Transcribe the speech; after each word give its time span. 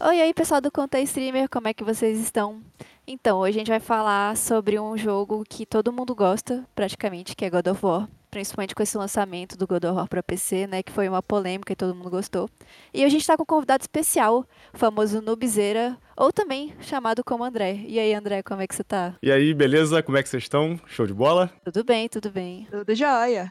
Oi, 0.00 0.22
oi, 0.22 0.32
pessoal 0.32 0.60
do 0.60 0.70
Conta 0.70 1.00
Streamer, 1.00 1.48
como 1.48 1.66
é 1.66 1.74
que 1.74 1.82
vocês 1.82 2.20
estão? 2.20 2.62
Então, 3.04 3.38
hoje 3.40 3.56
a 3.56 3.58
gente 3.58 3.68
vai 3.68 3.80
falar 3.80 4.36
sobre 4.36 4.78
um 4.78 4.96
jogo 4.96 5.42
que 5.48 5.66
todo 5.66 5.92
mundo 5.92 6.14
gosta, 6.14 6.64
praticamente, 6.72 7.34
que 7.34 7.44
é 7.44 7.50
God 7.50 7.66
of 7.66 7.84
War. 7.84 8.08
Principalmente 8.30 8.76
com 8.76 8.82
esse 8.84 8.96
lançamento 8.96 9.56
do 9.58 9.66
God 9.66 9.82
of 9.82 9.96
War 9.96 10.08
para 10.08 10.22
PC, 10.22 10.68
né? 10.68 10.84
Que 10.84 10.92
foi 10.92 11.08
uma 11.08 11.20
polêmica 11.20 11.72
e 11.72 11.76
todo 11.76 11.96
mundo 11.96 12.10
gostou. 12.10 12.48
E 12.94 13.02
a 13.02 13.08
gente 13.08 13.22
está 13.22 13.36
com 13.36 13.42
um 13.42 13.46
convidado 13.46 13.82
especial, 13.82 14.46
o 14.72 14.78
famoso 14.78 15.20
Nubzeira, 15.20 15.98
ou 16.16 16.32
também 16.32 16.72
chamado 16.80 17.24
como 17.24 17.42
André. 17.42 17.80
E 17.84 17.98
aí, 17.98 18.14
André, 18.14 18.40
como 18.44 18.62
é 18.62 18.68
que 18.68 18.76
você 18.76 18.84
tá? 18.84 19.16
E 19.20 19.32
aí, 19.32 19.52
beleza? 19.52 20.00
Como 20.00 20.16
é 20.16 20.22
que 20.22 20.28
vocês 20.28 20.44
estão? 20.44 20.78
Show 20.86 21.08
de 21.08 21.14
bola? 21.14 21.50
Tudo 21.64 21.82
bem, 21.82 22.08
tudo 22.08 22.30
bem. 22.30 22.68
Tudo 22.70 22.94
jóia. 22.94 23.50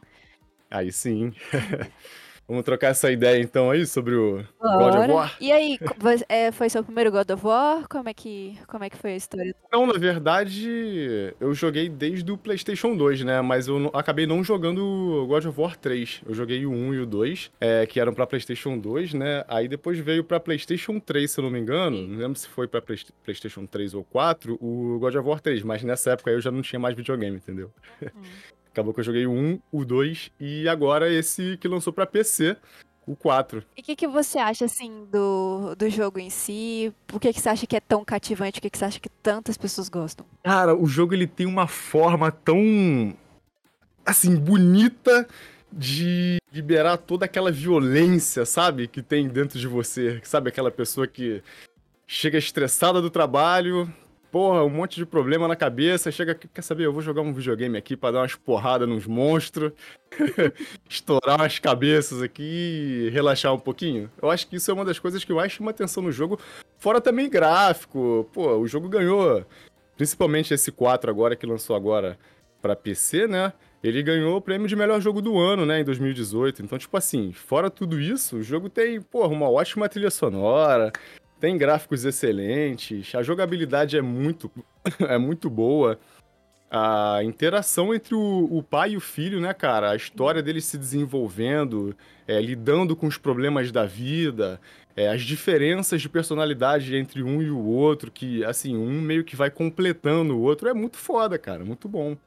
Aí 0.72 0.94
sim. 0.94 1.34
Vamos 2.48 2.64
trocar 2.64 2.92
essa 2.92 3.12
ideia 3.12 3.42
então 3.42 3.70
aí 3.70 3.86
sobre 3.86 4.16
o 4.16 4.42
God 4.62 4.96
of 4.96 5.12
War? 5.12 5.36
E 5.42 5.52
aí, 5.52 5.78
é, 6.30 6.50
foi 6.50 6.70
seu 6.70 6.82
primeiro 6.82 7.12
God 7.12 7.30
of 7.30 7.46
War? 7.46 7.86
Como 7.90 8.08
é, 8.08 8.14
que, 8.14 8.58
como 8.68 8.86
é 8.86 8.90
que 8.90 8.96
foi 8.96 9.12
a 9.12 9.16
história? 9.18 9.54
Não, 9.70 9.86
na 9.86 10.00
verdade, 10.00 11.34
eu 11.42 11.54
joguei 11.54 11.90
desde 11.90 12.32
o 12.32 12.38
PlayStation 12.38 12.96
2, 12.96 13.24
né? 13.26 13.42
Mas 13.42 13.68
eu 13.68 13.92
acabei 13.94 14.26
não 14.26 14.46
jogando 14.46 14.80
o 14.82 15.28
God 15.28 15.46
of 15.46 15.60
War 15.60 15.76
3. 15.76 16.22
Eu 16.26 16.34
joguei 16.34 16.66
o 16.66 16.72
1 16.72 16.94
e 16.94 17.00
o 17.00 17.06
2, 17.06 17.52
é, 17.60 17.86
que 17.86 18.00
eram 18.00 18.14
pra 18.14 18.26
PlayStation 18.26 18.78
2, 18.78 19.14
né? 19.14 19.44
Aí 19.50 19.68
depois 19.68 20.00
veio 20.00 20.24
pra 20.24 20.40
PlayStation 20.40 21.02
3, 21.02 21.30
se 21.30 21.42
eu 21.42 21.44
não 21.44 21.52
me 21.52 21.60
engano. 21.60 22.08
Não 22.08 22.18
lembro 22.18 22.40
se 22.40 22.48
foi 22.48 22.66
pra 22.66 22.82
PlayStation 22.82 23.66
3 23.66 23.94
ou 23.94 24.06
4, 24.06 24.58
o 24.62 24.98
God 25.00 25.16
of 25.16 25.28
War 25.28 25.42
3. 25.42 25.64
Mas 25.64 25.84
nessa 25.84 26.12
época 26.12 26.32
eu 26.32 26.40
já 26.40 26.50
não 26.50 26.62
tinha 26.62 26.80
mais 26.80 26.96
videogame, 26.96 27.36
entendeu? 27.36 27.70
Hum. 28.02 28.22
Acabou 28.78 28.94
que 28.94 29.00
eu 29.00 29.06
joguei 29.06 29.26
o 29.26 29.32
1, 29.32 29.60
o 29.72 29.84
2 29.84 30.32
e 30.40 30.70
agora 30.70 31.12
esse 31.12 31.58
que 31.58 31.68
lançou 31.68 31.92
para 31.92 32.06
PC, 32.06 32.56
o 33.08 33.16
4. 33.16 33.64
E 33.76 33.82
o 33.82 33.84
que, 33.84 33.96
que 33.96 34.08
você 34.08 34.38
acha, 34.38 34.66
assim, 34.66 35.04
do, 35.12 35.74
do 35.74 35.90
jogo 35.90 36.20
em 36.20 36.30
si? 36.30 36.94
Por 37.08 37.20
que, 37.20 37.34
que 37.34 37.42
você 37.42 37.50
acha 37.50 37.66
que 37.66 37.76
é 37.76 37.80
tão 37.80 38.06
cativante? 38.06 38.60
O 38.60 38.62
que, 38.62 38.70
que 38.70 38.78
você 38.78 38.86
acha 38.86 39.00
que 39.00 39.10
tantas 39.10 39.58
pessoas 39.58 39.90
gostam? 39.90 40.28
Cara, 40.44 40.76
o 40.76 40.86
jogo 40.86 41.16
ele 41.16 41.26
tem 41.26 41.48
uma 41.48 41.66
forma 41.66 42.32
tão. 42.32 43.16
assim, 44.06 44.36
bonita 44.36 45.28
de 45.74 46.38
liberar 46.54 46.98
toda 46.98 47.26
aquela 47.26 47.52
violência, 47.52 48.46
sabe? 48.46 48.88
Que 48.88 49.02
tem 49.02 49.28
dentro 49.28 49.58
de 49.58 49.66
você. 49.66 50.22
Sabe 50.24 50.50
aquela 50.50 50.70
pessoa 50.70 51.08
que 51.08 51.42
chega 52.06 52.38
estressada 52.38 53.02
do 53.02 53.10
trabalho, 53.10 53.92
porra, 54.32 54.64
um 54.64 54.70
monte 54.70 54.96
de 54.98 55.06
problema 55.06 55.48
na 55.48 55.56
cabeça, 55.56 56.12
chega, 56.12 56.36
quer 56.36 56.62
saber, 56.62 56.86
eu 56.86 56.94
vou 56.94 57.02
jogar 57.02 57.22
um 57.22 57.34
videogame 57.34 57.78
aqui 57.78 57.96
para 57.96 58.14
dar 58.14 58.20
umas 58.20 58.36
porradas 58.36 58.88
nos 58.88 59.06
monstros, 59.06 59.72
estourar 60.90 61.40
umas 61.40 61.60
cabeças 61.60 62.22
aqui 62.22 63.08
e 63.08 63.10
relaxar 63.10 63.54
um 63.54 63.60
pouquinho. 63.60 64.10
Eu 64.22 64.30
acho 64.30 64.48
que 64.48 64.56
isso 64.58 64.70
é 64.70 64.74
uma 64.74 64.86
das 64.86 65.00
coisas 65.00 65.24
que 65.24 65.34
mais 65.34 65.52
chama 65.52 65.72
atenção 65.72 66.04
no 66.04 66.12
jogo, 66.12 66.40
fora 66.78 67.02
também 67.02 67.30
gráfico. 67.30 68.30
Pô, 68.34 68.58
o 68.58 68.68
jogo 68.68 68.90
ganhou, 68.90 69.46
principalmente 69.96 70.54
esse 70.54 70.72
4 70.72 71.10
agora 71.10 71.36
que 71.36 71.46
lançou 71.46 71.76
agora 71.76 72.18
para 72.62 72.76
PC, 72.76 73.28
né? 73.28 73.54
Ele 73.84 74.02
ganhou 74.02 74.36
o 74.36 74.42
prêmio 74.42 74.68
de 74.68 74.76
melhor 74.76 75.00
jogo 75.00 75.22
do 75.22 75.38
ano, 75.38 75.66
né, 75.66 75.80
em 75.80 75.84
2018. 75.84 76.64
Então, 76.64 76.78
tipo 76.78 76.98
assim, 76.98 77.32
fora 77.32 77.70
tudo 77.70 78.00
isso, 78.00 78.38
o 78.38 78.44
jogo 78.44 78.70
tem, 78.70 79.00
porra, 79.00 79.30
uma 79.30 79.50
ótima 79.50 79.88
trilha 79.88 80.10
sonora, 80.10 80.92
tem 81.40 81.58
gráficos 81.58 82.06
excelentes, 82.06 83.14
a 83.16 83.24
jogabilidade 83.24 83.98
é 83.98 84.02
muito, 84.02 84.52
é 85.08 85.18
muito 85.18 85.50
boa. 85.50 86.00
A 86.70 87.24
interação 87.24 87.94
entre 87.94 88.14
o, 88.14 88.48
o, 88.52 88.62
pai 88.62 88.92
e 88.92 88.98
o 88.98 89.00
filho, 89.00 89.40
né, 89.40 89.54
cara? 89.54 89.92
A 89.92 89.96
história 89.96 90.44
deles 90.44 90.66
se 90.66 90.78
desenvolvendo, 90.78 91.96
é, 92.28 92.42
lidando 92.42 92.94
com 92.94 93.08
os 93.08 93.18
problemas 93.18 93.72
da 93.72 93.86
vida, 93.86 94.60
é, 94.94 95.08
as 95.08 95.22
diferenças 95.22 96.02
de 96.02 96.10
personalidade 96.10 96.94
entre 96.96 97.24
um 97.24 97.42
e 97.42 97.50
o 97.50 97.64
outro, 97.64 98.12
que, 98.12 98.44
assim, 98.44 98.76
um 98.76 99.00
meio 99.00 99.24
que 99.24 99.36
vai 99.36 99.50
completando 99.50 100.36
o 100.36 100.42
outro. 100.42 100.68
É 100.68 100.74
muito 100.74 100.98
foda, 100.98 101.38
cara. 101.38 101.64
Muito 101.64 101.88
bom. 101.88 102.18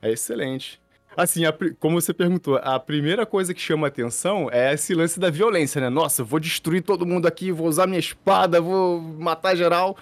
É 0.00 0.10
excelente. 0.10 0.80
Assim, 1.16 1.44
a, 1.44 1.54
como 1.78 2.00
você 2.00 2.14
perguntou, 2.14 2.56
a 2.56 2.78
primeira 2.80 3.26
coisa 3.26 3.52
que 3.52 3.60
chama 3.60 3.86
atenção 3.86 4.48
é 4.50 4.72
esse 4.72 4.94
lance 4.94 5.20
da 5.20 5.30
violência, 5.30 5.80
né? 5.80 5.88
Nossa, 5.88 6.24
vou 6.24 6.40
destruir 6.40 6.82
todo 6.82 7.06
mundo 7.06 7.26
aqui, 7.26 7.52
vou 7.52 7.66
usar 7.66 7.86
minha 7.86 7.98
espada, 7.98 8.60
vou 8.60 9.00
matar 9.00 9.56
geral. 9.56 9.96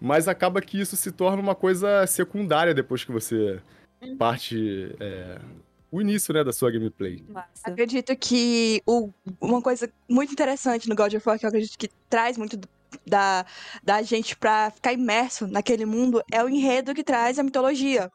Mas 0.00 0.28
acaba 0.28 0.60
que 0.60 0.80
isso 0.80 0.96
se 0.96 1.10
torna 1.10 1.42
uma 1.42 1.54
coisa 1.54 2.06
secundária 2.06 2.72
depois 2.72 3.04
que 3.04 3.12
você 3.12 3.60
uhum. 4.00 4.16
parte 4.16 4.94
é, 5.00 5.38
o 5.90 6.00
início, 6.00 6.32
né, 6.34 6.44
da 6.44 6.52
sua 6.52 6.70
gameplay. 6.70 7.22
Massa. 7.28 7.48
Acredito 7.64 8.14
que 8.16 8.82
o, 8.86 9.10
uma 9.40 9.62
coisa 9.62 9.90
muito 10.08 10.32
interessante 10.32 10.88
no 10.88 10.94
God 10.94 11.14
of 11.14 11.28
War, 11.28 11.38
que 11.38 11.46
eu 11.46 11.48
acredito 11.48 11.78
que 11.78 11.90
traz 12.08 12.36
muito 12.36 12.58
da, 13.06 13.44
da 13.82 14.02
gente 14.02 14.36
para 14.36 14.70
ficar 14.70 14.92
imerso 14.92 15.46
naquele 15.46 15.84
mundo 15.84 16.22
é 16.32 16.42
o 16.42 16.48
enredo 16.48 16.94
que 16.94 17.04
traz 17.04 17.38
a 17.38 17.42
mitologia. 17.42 18.10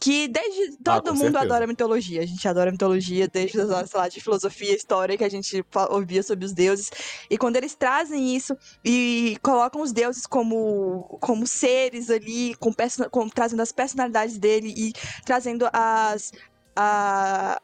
Que 0.00 0.28
desde. 0.28 0.78
Ah, 0.80 1.00
todo 1.00 1.08
ah, 1.08 1.12
mundo 1.12 1.32
certeza. 1.32 1.44
adora 1.44 1.66
mitologia. 1.66 2.22
A 2.22 2.26
gente 2.26 2.48
adora 2.48 2.70
mitologia 2.70 3.28
desde 3.28 3.60
as 3.60 3.90
sei 3.90 4.00
lá, 4.00 4.08
de 4.08 4.20
filosofia, 4.20 4.74
história 4.74 5.16
que 5.16 5.24
a 5.24 5.28
gente 5.28 5.64
ouvia 5.90 6.22
sobre 6.22 6.44
os 6.44 6.52
deuses. 6.52 6.90
E 7.30 7.36
quando 7.36 7.56
eles 7.56 7.74
trazem 7.74 8.34
isso 8.34 8.56
e 8.84 9.36
colocam 9.42 9.82
os 9.82 9.92
deuses 9.92 10.26
como, 10.26 11.18
como 11.20 11.46
seres 11.46 12.10
ali, 12.10 12.54
com, 12.56 12.72
com 13.10 13.28
trazendo 13.28 13.62
as 13.62 13.72
personalidades 13.72 14.38
dele 14.38 14.74
e 14.76 14.92
trazendo 15.24 15.68
as. 15.72 16.32
A, 16.80 17.60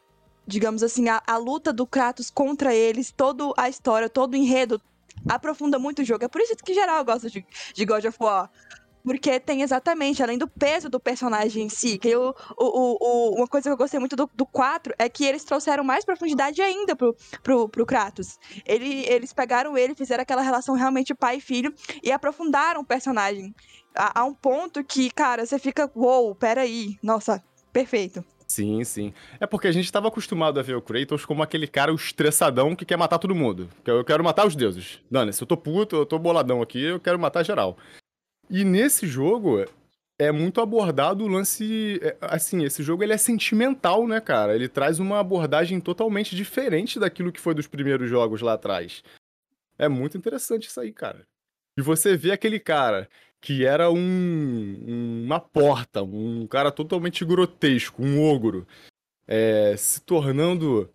digamos 0.47 0.83
assim, 0.83 1.09
a, 1.09 1.23
a 1.25 1.37
luta 1.37 1.73
do 1.73 1.87
Kratos 1.87 2.29
contra 2.29 2.73
eles, 2.73 3.11
toda 3.11 3.51
a 3.57 3.67
história, 3.67 4.09
todo 4.09 4.33
o 4.33 4.37
enredo, 4.37 4.79
aprofunda 5.27 5.79
muito 5.79 6.01
o 6.01 6.05
jogo. 6.05 6.25
É 6.25 6.27
por 6.27 6.41
isso 6.41 6.55
que 6.55 6.73
geral 6.73 7.03
gosta 7.03 7.29
de, 7.29 7.45
de 7.73 7.85
God 7.85 8.05
of 8.05 8.17
War. 8.19 8.49
Porque 9.05 9.39
tem 9.39 9.61
exatamente, 9.61 10.23
além 10.23 10.35
do 10.35 10.47
peso 10.47 10.89
do 10.89 10.99
personagem 10.99 11.65
em 11.65 11.69
si, 11.69 11.99
que 11.99 12.09
eu, 12.09 12.33
o, 12.57 12.97
o, 12.99 13.35
uma 13.35 13.47
coisa 13.47 13.69
que 13.69 13.71
eu 13.73 13.77
gostei 13.77 13.99
muito 13.99 14.15
do, 14.15 14.27
do 14.33 14.47
4 14.47 14.95
é 14.97 15.07
que 15.07 15.23
eles 15.23 15.43
trouxeram 15.43 15.83
mais 15.83 16.03
profundidade 16.03 16.59
ainda 16.59 16.95
pro, 16.95 17.15
pro, 17.43 17.69
pro 17.69 17.85
Kratos. 17.85 18.39
Ele, 18.65 19.05
eles 19.07 19.31
pegaram 19.31 19.77
ele, 19.77 19.93
fizeram 19.93 20.23
aquela 20.23 20.41
relação 20.41 20.73
realmente 20.73 21.13
pai 21.13 21.37
e 21.37 21.41
filho 21.41 21.71
e 22.01 22.11
aprofundaram 22.11 22.81
o 22.81 22.85
personagem. 22.85 23.53
A, 23.95 24.21
a 24.21 24.23
um 24.25 24.33
ponto 24.33 24.83
que, 24.83 25.11
cara, 25.11 25.45
você 25.45 25.59
fica, 25.59 25.89
uou, 25.95 26.25
wow, 26.25 26.35
peraí, 26.35 26.97
nossa, 27.03 27.43
perfeito. 27.71 28.25
Sim, 28.55 28.85
sim. 28.85 29.13
É 29.37 29.45
porque 29.45 29.67
a 29.67 29.71
gente 29.71 29.83
estava 29.83 30.07
acostumado 30.07 30.57
a 30.57 30.63
ver 30.63 30.77
o 30.77 30.81
Kratos 30.81 31.25
como 31.25 31.43
aquele 31.43 31.67
cara 31.67 31.91
o 31.91 31.95
estressadão 31.95 32.73
que 32.73 32.85
quer 32.85 32.97
matar 32.97 33.19
todo 33.19 33.35
mundo. 33.35 33.69
Eu 33.85 34.05
quero 34.05 34.23
matar 34.23 34.47
os 34.47 34.55
deuses. 34.55 35.01
Dane, 35.11 35.33
se 35.33 35.43
eu 35.43 35.47
tô 35.47 35.57
puto, 35.57 35.97
eu 35.97 36.05
tô 36.05 36.17
boladão 36.17 36.61
aqui, 36.61 36.81
eu 36.81 36.97
quero 36.97 37.19
matar 37.19 37.43
geral. 37.43 37.77
E 38.49 38.63
nesse 38.63 39.07
jogo 39.07 39.65
é 40.17 40.31
muito 40.31 40.61
abordado 40.61 41.25
o 41.25 41.27
lance, 41.27 41.99
é, 42.01 42.15
assim, 42.21 42.63
esse 42.63 42.81
jogo 42.81 43.03
ele 43.03 43.11
é 43.11 43.17
sentimental, 43.17 44.07
né, 44.07 44.21
cara? 44.21 44.55
Ele 44.55 44.69
traz 44.69 44.99
uma 44.99 45.19
abordagem 45.19 45.81
totalmente 45.81 46.33
diferente 46.33 46.97
daquilo 46.97 47.33
que 47.33 47.41
foi 47.41 47.53
dos 47.53 47.67
primeiros 47.67 48.09
jogos 48.09 48.39
lá 48.39 48.53
atrás. 48.53 49.03
É 49.77 49.89
muito 49.89 50.17
interessante 50.17 50.69
isso 50.69 50.79
aí, 50.79 50.93
cara. 50.93 51.27
E 51.77 51.81
você 51.81 52.15
vê 52.15 52.31
aquele 52.31 52.61
cara 52.61 53.09
que 53.45 53.63
era 53.63 53.91
um, 53.91 55.23
uma 55.23 55.39
porta, 55.39 56.01
um 56.01 56.47
cara 56.47 56.71
totalmente 56.71 57.23
grotesco, 57.23 58.01
um 58.01 58.19
ogro, 58.19 58.65
é, 59.27 59.77
se 59.77 60.01
tornando 60.01 60.91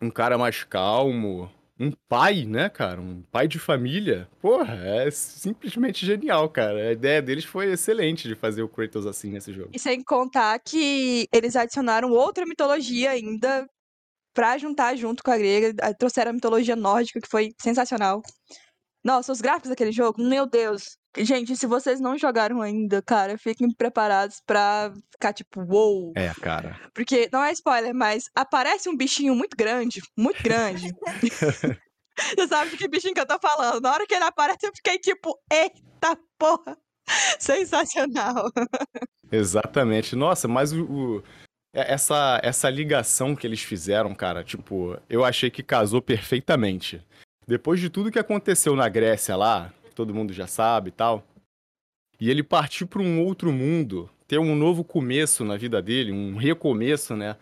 um 0.00 0.10
cara 0.10 0.38
mais 0.38 0.64
calmo, 0.64 1.52
um 1.78 1.92
pai, 2.08 2.46
né, 2.46 2.70
cara? 2.70 2.98
Um 2.98 3.20
pai 3.30 3.46
de 3.46 3.58
família. 3.58 4.26
Porra, 4.40 4.74
é 4.74 5.10
simplesmente 5.10 6.06
genial, 6.06 6.48
cara. 6.48 6.88
A 6.88 6.92
ideia 6.92 7.20
deles 7.20 7.44
foi 7.44 7.70
excelente 7.70 8.26
de 8.26 8.34
fazer 8.34 8.62
o 8.62 8.68
Kratos 8.70 9.06
assim 9.06 9.28
nesse 9.28 9.52
jogo. 9.52 9.68
E 9.74 9.78
sem 9.78 10.02
contar 10.02 10.58
que 10.60 11.28
eles 11.30 11.54
adicionaram 11.54 12.10
outra 12.10 12.46
mitologia 12.46 13.10
ainda 13.10 13.68
pra 14.32 14.56
juntar 14.56 14.96
junto 14.96 15.22
com 15.22 15.30
a 15.30 15.36
grega. 15.36 15.74
Trouxeram 15.98 16.30
a 16.30 16.34
mitologia 16.34 16.74
nórdica, 16.74 17.20
que 17.20 17.28
foi 17.28 17.50
sensacional. 17.60 18.22
Nossa, 19.04 19.30
os 19.30 19.42
gráficos 19.42 19.68
daquele 19.68 19.92
jogo, 19.92 20.22
meu 20.22 20.46
Deus. 20.46 21.01
Gente, 21.18 21.54
se 21.56 21.66
vocês 21.66 22.00
não 22.00 22.16
jogaram 22.16 22.62
ainda, 22.62 23.02
cara, 23.02 23.36
fiquem 23.36 23.70
preparados 23.70 24.40
pra 24.46 24.92
ficar 25.10 25.32
tipo, 25.32 25.60
uou. 25.60 26.06
Wow. 26.06 26.12
É, 26.16 26.32
cara. 26.40 26.80
Porque, 26.94 27.28
não 27.32 27.44
é 27.44 27.52
spoiler, 27.52 27.94
mas 27.94 28.30
aparece 28.34 28.88
um 28.88 28.96
bichinho 28.96 29.34
muito 29.34 29.56
grande, 29.56 30.00
muito 30.16 30.42
grande. 30.42 30.90
Você 32.36 32.46
sabe 32.46 32.70
de 32.70 32.76
que 32.76 32.88
bichinho 32.88 33.14
que 33.14 33.20
eu 33.20 33.26
tô 33.26 33.38
falando. 33.38 33.82
Na 33.82 33.92
hora 33.92 34.06
que 34.06 34.14
ele 34.14 34.24
aparece, 34.24 34.66
eu 34.66 34.72
fiquei 34.74 34.98
tipo, 34.98 35.38
eita 35.50 36.18
porra. 36.38 36.76
Sensacional. 37.38 38.50
Exatamente. 39.30 40.14
Nossa, 40.14 40.46
mas 40.46 40.72
o, 40.72 40.84
o, 40.84 41.22
é, 41.74 41.92
essa, 41.92 42.40
essa 42.42 42.70
ligação 42.70 43.34
que 43.34 43.46
eles 43.46 43.62
fizeram, 43.62 44.14
cara, 44.14 44.44
tipo, 44.44 44.98
eu 45.08 45.24
achei 45.24 45.50
que 45.50 45.62
casou 45.62 46.00
perfeitamente. 46.00 47.04
Depois 47.46 47.80
de 47.80 47.90
tudo 47.90 48.10
que 48.10 48.18
aconteceu 48.18 48.76
na 48.76 48.88
Grécia 48.88 49.34
lá, 49.36 49.72
todo 49.94 50.14
mundo 50.14 50.32
já 50.32 50.46
sabe 50.46 50.88
e 50.88 50.92
tal. 50.92 51.26
E 52.20 52.30
ele 52.30 52.42
partir 52.42 52.86
para 52.86 53.02
um 53.02 53.20
outro 53.24 53.52
mundo, 53.52 54.08
ter 54.28 54.38
um 54.38 54.54
novo 54.54 54.84
começo 54.84 55.44
na 55.44 55.56
vida 55.56 55.82
dele, 55.82 56.12
um 56.12 56.36
recomeço, 56.36 57.16
né? 57.16 57.36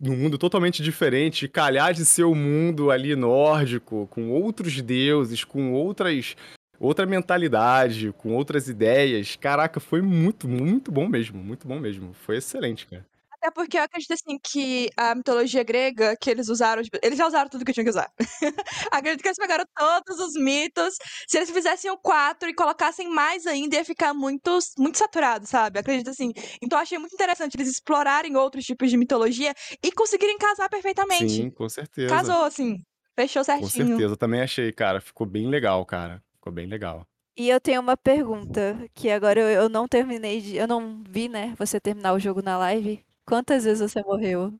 Num 0.00 0.16
mundo 0.16 0.38
totalmente 0.38 0.82
diferente, 0.82 1.48
calhar 1.48 1.92
de 1.92 2.04
ser 2.04 2.22
o 2.22 2.30
um 2.30 2.34
mundo 2.34 2.90
ali 2.90 3.16
nórdico, 3.16 4.06
com 4.06 4.30
outros 4.30 4.80
deuses, 4.80 5.42
com 5.42 5.72
outras 5.72 6.36
outra 6.78 7.06
mentalidade, 7.06 8.12
com 8.12 8.34
outras 8.34 8.68
ideias. 8.68 9.34
Caraca, 9.34 9.80
foi 9.80 10.00
muito, 10.00 10.46
muito 10.46 10.92
bom 10.92 11.08
mesmo, 11.08 11.42
muito 11.42 11.66
bom 11.66 11.80
mesmo. 11.80 12.14
Foi 12.14 12.36
excelente, 12.36 12.86
cara. 12.86 13.04
Até 13.40 13.52
porque 13.52 13.78
eu 13.78 13.82
acredito 13.82 14.12
assim 14.12 14.36
que 14.42 14.90
a 14.96 15.14
mitologia 15.14 15.62
grega 15.62 16.16
que 16.20 16.28
eles 16.28 16.48
usaram, 16.48 16.82
tipo, 16.82 16.98
eles 17.00 17.16
já 17.16 17.26
usaram 17.26 17.48
tudo 17.48 17.64
que 17.64 17.72
tinham 17.72 17.84
que 17.84 17.90
usar. 17.90 18.10
acredito 18.90 19.22
que 19.22 19.28
eles 19.28 19.38
pegaram 19.38 19.64
todos 19.76 20.18
os 20.18 20.34
mitos. 20.34 20.96
Se 21.28 21.36
eles 21.36 21.50
fizessem 21.50 21.88
o 21.90 21.96
4 21.96 22.48
e 22.48 22.54
colocassem 22.54 23.08
mais 23.08 23.46
ainda, 23.46 23.76
ia 23.76 23.84
ficar 23.84 24.12
muito, 24.12 24.58
muito 24.76 24.98
saturado, 24.98 25.46
sabe? 25.46 25.78
Acredito 25.78 26.10
assim. 26.10 26.32
Então 26.60 26.78
eu 26.78 26.82
achei 26.82 26.98
muito 26.98 27.14
interessante 27.14 27.54
eles 27.54 27.68
explorarem 27.68 28.36
outros 28.36 28.64
tipos 28.64 28.90
de 28.90 28.96
mitologia 28.96 29.54
e 29.82 29.92
conseguirem 29.92 30.36
casar 30.36 30.68
perfeitamente. 30.68 31.28
Sim, 31.28 31.50
com 31.50 31.68
certeza. 31.68 32.12
Casou, 32.12 32.44
assim. 32.44 32.78
Fechou 33.14 33.44
certinho. 33.44 33.66
Com 33.66 33.70
certeza, 33.70 34.16
também 34.16 34.40
achei, 34.40 34.72
cara. 34.72 35.00
Ficou 35.00 35.26
bem 35.26 35.48
legal, 35.48 35.84
cara. 35.86 36.22
Ficou 36.34 36.52
bem 36.52 36.66
legal. 36.66 37.06
E 37.36 37.48
eu 37.48 37.60
tenho 37.60 37.80
uma 37.80 37.96
pergunta, 37.96 38.76
que 38.92 39.08
agora 39.08 39.38
eu, 39.38 39.48
eu 39.48 39.68
não 39.68 39.86
terminei 39.86 40.40
de. 40.40 40.56
Eu 40.56 40.66
não 40.66 41.04
vi, 41.08 41.28
né? 41.28 41.54
Você 41.56 41.78
terminar 41.78 42.12
o 42.12 42.18
jogo 42.18 42.42
na 42.42 42.58
live. 42.58 43.04
Quantas 43.28 43.64
vezes 43.64 43.92
você 43.92 44.02
morreu? 44.02 44.54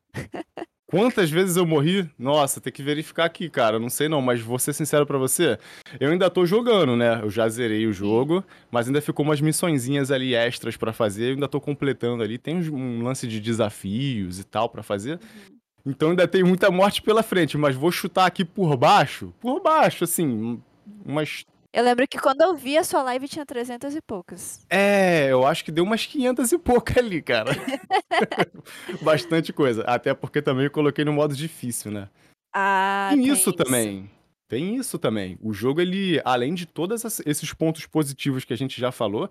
Quantas 0.90 1.30
vezes 1.30 1.56
eu 1.56 1.64
morri? 1.64 2.06
Nossa, 2.18 2.60
tem 2.60 2.70
que 2.70 2.82
verificar 2.82 3.24
aqui, 3.24 3.48
cara. 3.48 3.78
Não 3.78 3.88
sei 3.88 4.10
não, 4.10 4.20
mas 4.20 4.42
vou 4.42 4.58
ser 4.58 4.74
sincero 4.74 5.06
pra 5.06 5.16
você. 5.16 5.58
Eu 5.98 6.10
ainda 6.10 6.28
tô 6.28 6.44
jogando, 6.44 6.94
né? 6.94 7.20
Eu 7.22 7.30
já 7.30 7.48
zerei 7.48 7.86
o 7.86 7.94
jogo, 7.94 8.44
mas 8.70 8.86
ainda 8.86 9.00
ficou 9.00 9.24
umas 9.24 9.40
missõezinhas 9.40 10.10
ali 10.10 10.34
extras 10.34 10.76
pra 10.76 10.92
fazer. 10.92 11.28
Eu 11.28 11.34
ainda 11.34 11.48
tô 11.48 11.62
completando 11.62 12.22
ali. 12.22 12.36
Tem 12.36 12.56
um 12.70 13.02
lance 13.02 13.26
de 13.26 13.40
desafios 13.40 14.38
e 14.38 14.44
tal 14.44 14.68
pra 14.68 14.82
fazer. 14.82 15.14
Uhum. 15.14 15.58
Então 15.86 16.10
ainda 16.10 16.28
tem 16.28 16.44
muita 16.44 16.70
morte 16.70 17.00
pela 17.00 17.22
frente, 17.22 17.56
mas 17.56 17.74
vou 17.74 17.90
chutar 17.90 18.26
aqui 18.26 18.44
por 18.44 18.76
baixo. 18.76 19.32
Por 19.40 19.62
baixo, 19.62 20.04
assim, 20.04 20.60
umas 21.06 21.42
Eu 21.72 21.84
lembro 21.84 22.08
que 22.08 22.18
quando 22.18 22.40
eu 22.40 22.56
vi 22.56 22.78
a 22.78 22.84
sua 22.84 23.02
live 23.02 23.28
tinha 23.28 23.44
300 23.44 23.94
e 23.94 24.00
poucas. 24.00 24.64
É, 24.70 25.30
eu 25.30 25.46
acho 25.46 25.64
que 25.64 25.70
deu 25.70 25.84
umas 25.84 26.06
500 26.06 26.50
e 26.52 26.58
pouco 26.58 26.98
ali, 26.98 27.20
cara. 27.20 27.50
Bastante 29.02 29.52
coisa. 29.52 29.82
Até 29.82 30.14
porque 30.14 30.40
também 30.42 30.64
eu 30.64 30.70
coloquei 30.70 31.04
no 31.04 31.12
modo 31.12 31.34
difícil, 31.34 31.90
né? 31.90 32.08
Ah, 32.54 33.08
Tem 33.12 33.22
tem 33.22 33.32
isso 33.32 33.50
isso. 33.50 33.52
também. 33.52 34.10
Tem 34.48 34.76
isso 34.76 34.98
também. 34.98 35.38
O 35.42 35.52
jogo, 35.52 35.78
ele, 35.80 36.22
além 36.24 36.54
de 36.54 36.64
todos 36.64 37.04
ess- 37.04 37.20
esses 37.26 37.52
pontos 37.52 37.84
positivos 37.84 38.46
que 38.46 38.54
a 38.54 38.56
gente 38.56 38.80
já 38.80 38.90
falou, 38.90 39.28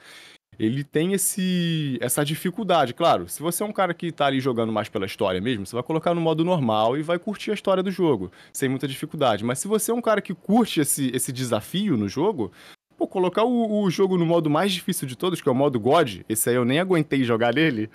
ele 0.59 0.83
tem 0.83 1.13
esse, 1.13 1.97
essa 2.01 2.25
dificuldade. 2.25 2.93
Claro, 2.93 3.27
se 3.29 3.41
você 3.41 3.63
é 3.63 3.65
um 3.65 3.71
cara 3.71 3.93
que 3.93 4.11
tá 4.11 4.25
ali 4.25 4.39
jogando 4.39 4.71
mais 4.71 4.89
pela 4.89 5.05
história 5.05 5.39
mesmo, 5.39 5.65
você 5.65 5.75
vai 5.75 5.83
colocar 5.83 6.13
no 6.13 6.21
modo 6.21 6.43
normal 6.43 6.97
e 6.97 7.03
vai 7.03 7.19
curtir 7.19 7.51
a 7.51 7.53
história 7.53 7.83
do 7.83 7.91
jogo, 7.91 8.31
sem 8.51 8.67
muita 8.67 8.87
dificuldade. 8.87 9.43
Mas 9.43 9.59
se 9.59 9.67
você 9.67 9.91
é 9.91 9.93
um 9.93 10.01
cara 10.01 10.21
que 10.21 10.33
curte 10.33 10.81
esse, 10.81 11.11
esse 11.13 11.31
desafio 11.31 11.95
no 11.95 12.09
jogo, 12.09 12.51
pô, 12.97 13.07
colocar 13.07 13.43
o, 13.43 13.83
o 13.83 13.89
jogo 13.89 14.17
no 14.17 14.25
modo 14.25 14.49
mais 14.49 14.71
difícil 14.71 15.07
de 15.07 15.15
todos, 15.15 15.41
que 15.41 15.47
é 15.47 15.51
o 15.51 15.55
modo 15.55 15.79
God, 15.79 16.21
esse 16.27 16.49
aí 16.49 16.55
eu 16.55 16.65
nem 16.65 16.79
aguentei 16.79 17.23
jogar 17.23 17.53
nele. 17.53 17.89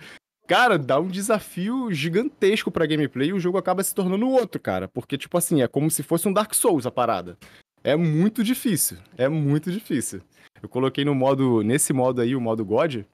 Cara, 0.46 0.78
dá 0.78 1.00
um 1.00 1.08
desafio 1.08 1.92
gigantesco 1.92 2.70
pra 2.70 2.86
gameplay 2.86 3.28
e 3.28 3.32
o 3.32 3.40
jogo 3.40 3.58
acaba 3.58 3.82
se 3.82 3.94
tornando 3.94 4.28
outro, 4.28 4.60
cara. 4.60 4.88
Porque, 4.88 5.16
tipo 5.16 5.38
assim, 5.38 5.62
é 5.62 5.68
como 5.68 5.90
se 5.90 6.02
fosse 6.02 6.28
um 6.28 6.32
Dark 6.32 6.52
Souls 6.54 6.84
a 6.84 6.90
parada. 6.90 7.38
É 7.82 7.96
muito 7.96 8.44
difícil. 8.44 8.98
É 9.16 9.28
muito 9.28 9.70
difícil. 9.70 10.20
Eu 10.60 10.68
coloquei 10.68 11.04
no 11.04 11.14
modo. 11.14 11.62
Nesse 11.62 11.92
modo 11.92 12.20
aí, 12.20 12.34
o 12.34 12.40
modo 12.40 12.64
God. 12.64 13.04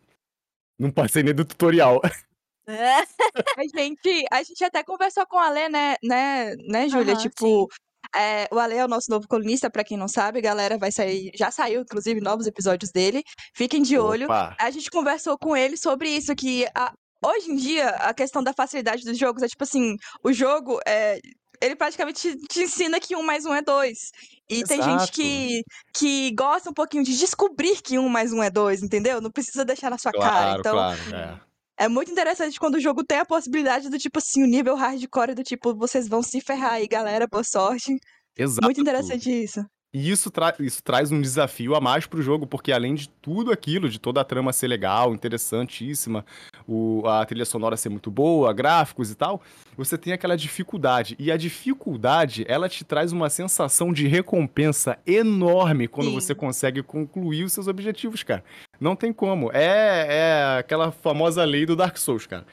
Não 0.78 0.90
passei 0.90 1.22
nem 1.22 1.34
do 1.34 1.44
tutorial. 1.44 2.00
A 3.58 3.62
gente, 3.78 4.26
a 4.30 4.42
gente 4.42 4.62
até 4.62 4.84
conversou 4.84 5.26
com 5.26 5.38
a 5.38 5.46
Alê, 5.46 5.70
né, 5.70 5.96
né, 6.04 6.54
né, 6.68 6.86
Júlia? 6.88 7.14
Aham, 7.14 7.22
tipo, 7.22 7.66
é, 8.14 8.46
o 8.52 8.58
Ale 8.58 8.74
é 8.74 8.84
o 8.84 8.88
nosso 8.88 9.10
novo 9.10 9.26
colunista, 9.26 9.70
pra 9.70 9.82
quem 9.82 9.96
não 9.96 10.06
sabe, 10.06 10.40
galera, 10.42 10.76
vai 10.76 10.92
sair, 10.92 11.30
já 11.34 11.50
saiu, 11.50 11.80
inclusive, 11.80 12.20
novos 12.20 12.46
episódios 12.46 12.90
dele. 12.92 13.22
Fiquem 13.54 13.80
de 13.82 13.98
olho. 13.98 14.26
Opa! 14.26 14.54
A 14.60 14.70
gente 14.70 14.90
conversou 14.90 15.38
com 15.38 15.56
ele 15.56 15.78
sobre 15.78 16.10
isso, 16.10 16.36
que 16.36 16.66
a- 16.74 16.92
hoje 17.24 17.50
em 17.50 17.56
dia 17.56 17.88
a 17.88 18.12
questão 18.12 18.42
da 18.42 18.52
facilidade 18.52 19.02
dos 19.02 19.16
jogos 19.16 19.42
é 19.42 19.48
tipo 19.48 19.64
assim, 19.64 19.96
o 20.22 20.30
jogo 20.30 20.78
é. 20.86 21.18
Ele 21.60 21.76
praticamente 21.76 22.36
te, 22.36 22.46
te 22.46 22.62
ensina 22.62 23.00
que 23.00 23.16
um 23.16 23.22
mais 23.22 23.44
um 23.44 23.54
é 23.54 23.62
dois. 23.62 24.10
E 24.48 24.64
tem 24.64 24.82
gente 24.82 24.94
Exato. 24.94 25.12
que, 25.12 25.62
que 25.92 26.30
gosta 26.32 26.70
um 26.70 26.74
pouquinho 26.74 27.04
de 27.04 27.16
descobrir 27.18 27.80
que 27.82 27.98
um 27.98 28.08
mais 28.08 28.32
um 28.32 28.42
é 28.42 28.50
dois, 28.50 28.82
entendeu? 28.82 29.20
Não 29.20 29.30
precisa 29.30 29.64
deixar 29.64 29.90
na 29.90 29.98
sua 29.98 30.12
cara. 30.12 30.28
Claro, 30.28 30.60
Então, 30.60 30.72
claro. 30.72 30.98
É. 31.14 31.84
é 31.84 31.88
muito 31.88 32.10
interessante 32.10 32.58
quando 32.58 32.76
o 32.76 32.80
jogo 32.80 33.04
tem 33.04 33.18
a 33.18 33.26
possibilidade 33.26 33.90
do 33.90 33.98
tipo 33.98 34.18
assim, 34.18 34.42
o 34.42 34.46
nível 34.46 34.74
hardcore 34.74 35.34
do 35.34 35.42
tipo, 35.42 35.74
vocês 35.74 36.08
vão 36.08 36.22
se 36.22 36.40
ferrar 36.40 36.74
aí, 36.74 36.88
galera, 36.88 37.26
boa 37.26 37.44
sorte. 37.44 37.98
Exato. 38.36 38.64
Muito 38.64 38.80
interessante 38.80 39.30
isso. 39.30 39.64
E 39.92 40.10
isso, 40.10 40.30
tra- 40.30 40.54
isso 40.60 40.82
traz 40.82 41.10
um 41.10 41.18
desafio 41.20 41.74
a 41.74 41.80
mais 41.80 42.04
pro 42.04 42.20
jogo, 42.20 42.46
porque 42.46 42.70
além 42.72 42.94
de 42.94 43.08
tudo 43.08 43.50
aquilo, 43.50 43.88
de 43.88 43.98
toda 43.98 44.20
a 44.20 44.24
trama 44.24 44.52
ser 44.52 44.68
legal, 44.68 45.14
interessantíssima, 45.14 46.26
o- 46.66 47.02
a 47.06 47.24
trilha 47.24 47.46
sonora 47.46 47.74
ser 47.74 47.88
muito 47.88 48.10
boa, 48.10 48.52
gráficos 48.52 49.10
e 49.10 49.14
tal, 49.14 49.40
você 49.78 49.96
tem 49.96 50.12
aquela 50.12 50.36
dificuldade. 50.36 51.16
E 51.18 51.32
a 51.32 51.38
dificuldade, 51.38 52.44
ela 52.48 52.68
te 52.68 52.84
traz 52.84 53.12
uma 53.12 53.30
sensação 53.30 53.90
de 53.90 54.06
recompensa 54.06 54.98
enorme 55.06 55.88
quando 55.88 56.08
Sim. 56.08 56.14
você 56.14 56.34
consegue 56.34 56.82
concluir 56.82 57.44
os 57.44 57.54
seus 57.54 57.66
objetivos, 57.66 58.22
cara. 58.22 58.44
Não 58.78 58.94
tem 58.94 59.10
como. 59.10 59.50
É, 59.54 60.06
é 60.54 60.58
aquela 60.58 60.92
famosa 60.92 61.42
lei 61.44 61.64
do 61.64 61.74
Dark 61.74 61.96
Souls, 61.96 62.26
cara. 62.26 62.44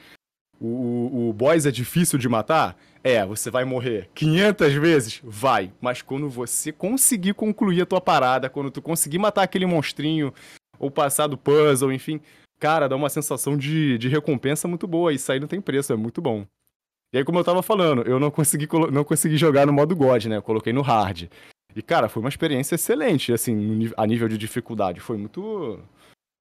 O, 0.60 1.28
o, 1.28 1.32
boss 1.32 1.66
é 1.66 1.70
difícil 1.70 2.18
de 2.18 2.28
matar? 2.28 2.76
É, 3.04 3.24
você 3.24 3.50
vai 3.50 3.64
morrer 3.64 4.08
500 4.14 4.72
vezes? 4.74 5.20
Vai. 5.22 5.70
Mas 5.80 6.02
quando 6.02 6.28
você 6.28 6.72
conseguir 6.72 7.34
concluir 7.34 7.82
a 7.82 7.86
tua 7.86 8.00
parada, 8.00 8.48
quando 8.48 8.70
tu 8.70 8.80
conseguir 8.80 9.18
matar 9.18 9.42
aquele 9.42 9.66
monstrinho, 9.66 10.32
ou 10.78 10.90
passar 10.90 11.26
do 11.26 11.36
puzzle, 11.36 11.92
enfim, 11.92 12.20
cara, 12.58 12.88
dá 12.88 12.96
uma 12.96 13.08
sensação 13.08 13.56
de, 13.56 13.98
de 13.98 14.08
recompensa 14.08 14.68
muito 14.68 14.86
boa. 14.86 15.12
Isso 15.12 15.30
aí 15.30 15.40
não 15.40 15.48
tem 15.48 15.60
preço, 15.60 15.92
é 15.92 15.96
muito 15.96 16.20
bom. 16.20 16.46
E 17.12 17.18
aí, 17.18 17.24
como 17.24 17.38
eu 17.38 17.44
tava 17.44 17.62
falando, 17.62 18.02
eu 18.02 18.18
não 18.18 18.30
consegui, 18.30 18.68
não 18.92 19.04
consegui 19.04 19.36
jogar 19.36 19.66
no 19.66 19.72
modo 19.72 19.94
God, 19.94 20.26
né? 20.26 20.36
Eu 20.36 20.42
coloquei 20.42 20.72
no 20.72 20.82
hard. 20.82 21.28
E, 21.74 21.82
cara, 21.82 22.08
foi 22.08 22.20
uma 22.20 22.28
experiência 22.28 22.74
excelente, 22.74 23.32
assim, 23.32 23.90
a 23.96 24.06
nível 24.06 24.28
de 24.28 24.38
dificuldade. 24.38 25.00
Foi 25.00 25.16
muito. 25.16 25.78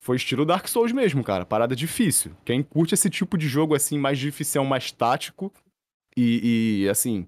Foi 0.05 0.17
estilo 0.17 0.45
Dark 0.45 0.67
Souls 0.67 0.91
mesmo, 0.91 1.23
cara. 1.23 1.47
Parada 1.47 1.75
difícil. 1.75 2.31
Quem 2.45 2.61
curte 2.61 2.93
esse 2.93 3.09
tipo 3.09 3.35
de 3.35 3.47
jogo, 3.47 3.73
assim, 3.73 3.97
mais 3.97 4.19
difícil, 4.19 4.63
mais 4.63 4.91
tático. 4.91 5.51
E, 6.15 6.83
e, 6.83 6.89
assim. 6.89 7.27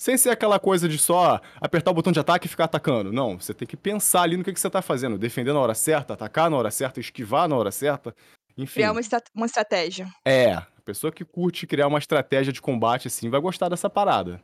Sem 0.00 0.16
ser 0.16 0.30
aquela 0.30 0.60
coisa 0.60 0.88
de 0.88 0.96
só 0.96 1.40
apertar 1.60 1.90
o 1.90 1.94
botão 1.94 2.12
de 2.12 2.20
ataque 2.20 2.46
e 2.46 2.48
ficar 2.48 2.66
atacando. 2.66 3.12
Não, 3.12 3.36
você 3.40 3.52
tem 3.52 3.66
que 3.66 3.76
pensar 3.76 4.22
ali 4.22 4.36
no 4.36 4.44
que, 4.44 4.52
que 4.52 4.60
você 4.60 4.70
tá 4.70 4.80
fazendo. 4.80 5.18
Defender 5.18 5.52
na 5.52 5.58
hora 5.58 5.74
certa, 5.74 6.14
atacar 6.14 6.48
na 6.48 6.56
hora 6.56 6.70
certa, 6.70 7.00
esquivar 7.00 7.48
na 7.48 7.56
hora 7.56 7.72
certa. 7.72 8.14
Enfim. 8.56 8.74
Criar 8.74 8.92
uma, 8.92 9.00
estra- 9.00 9.22
uma 9.34 9.46
estratégia. 9.46 10.06
É, 10.24 10.52
a 10.52 10.80
pessoa 10.84 11.12
que 11.12 11.24
curte 11.24 11.66
criar 11.66 11.88
uma 11.88 11.98
estratégia 11.98 12.52
de 12.52 12.62
combate, 12.62 13.08
assim, 13.08 13.28
vai 13.28 13.40
gostar 13.40 13.68
dessa 13.68 13.90
parada. 13.90 14.40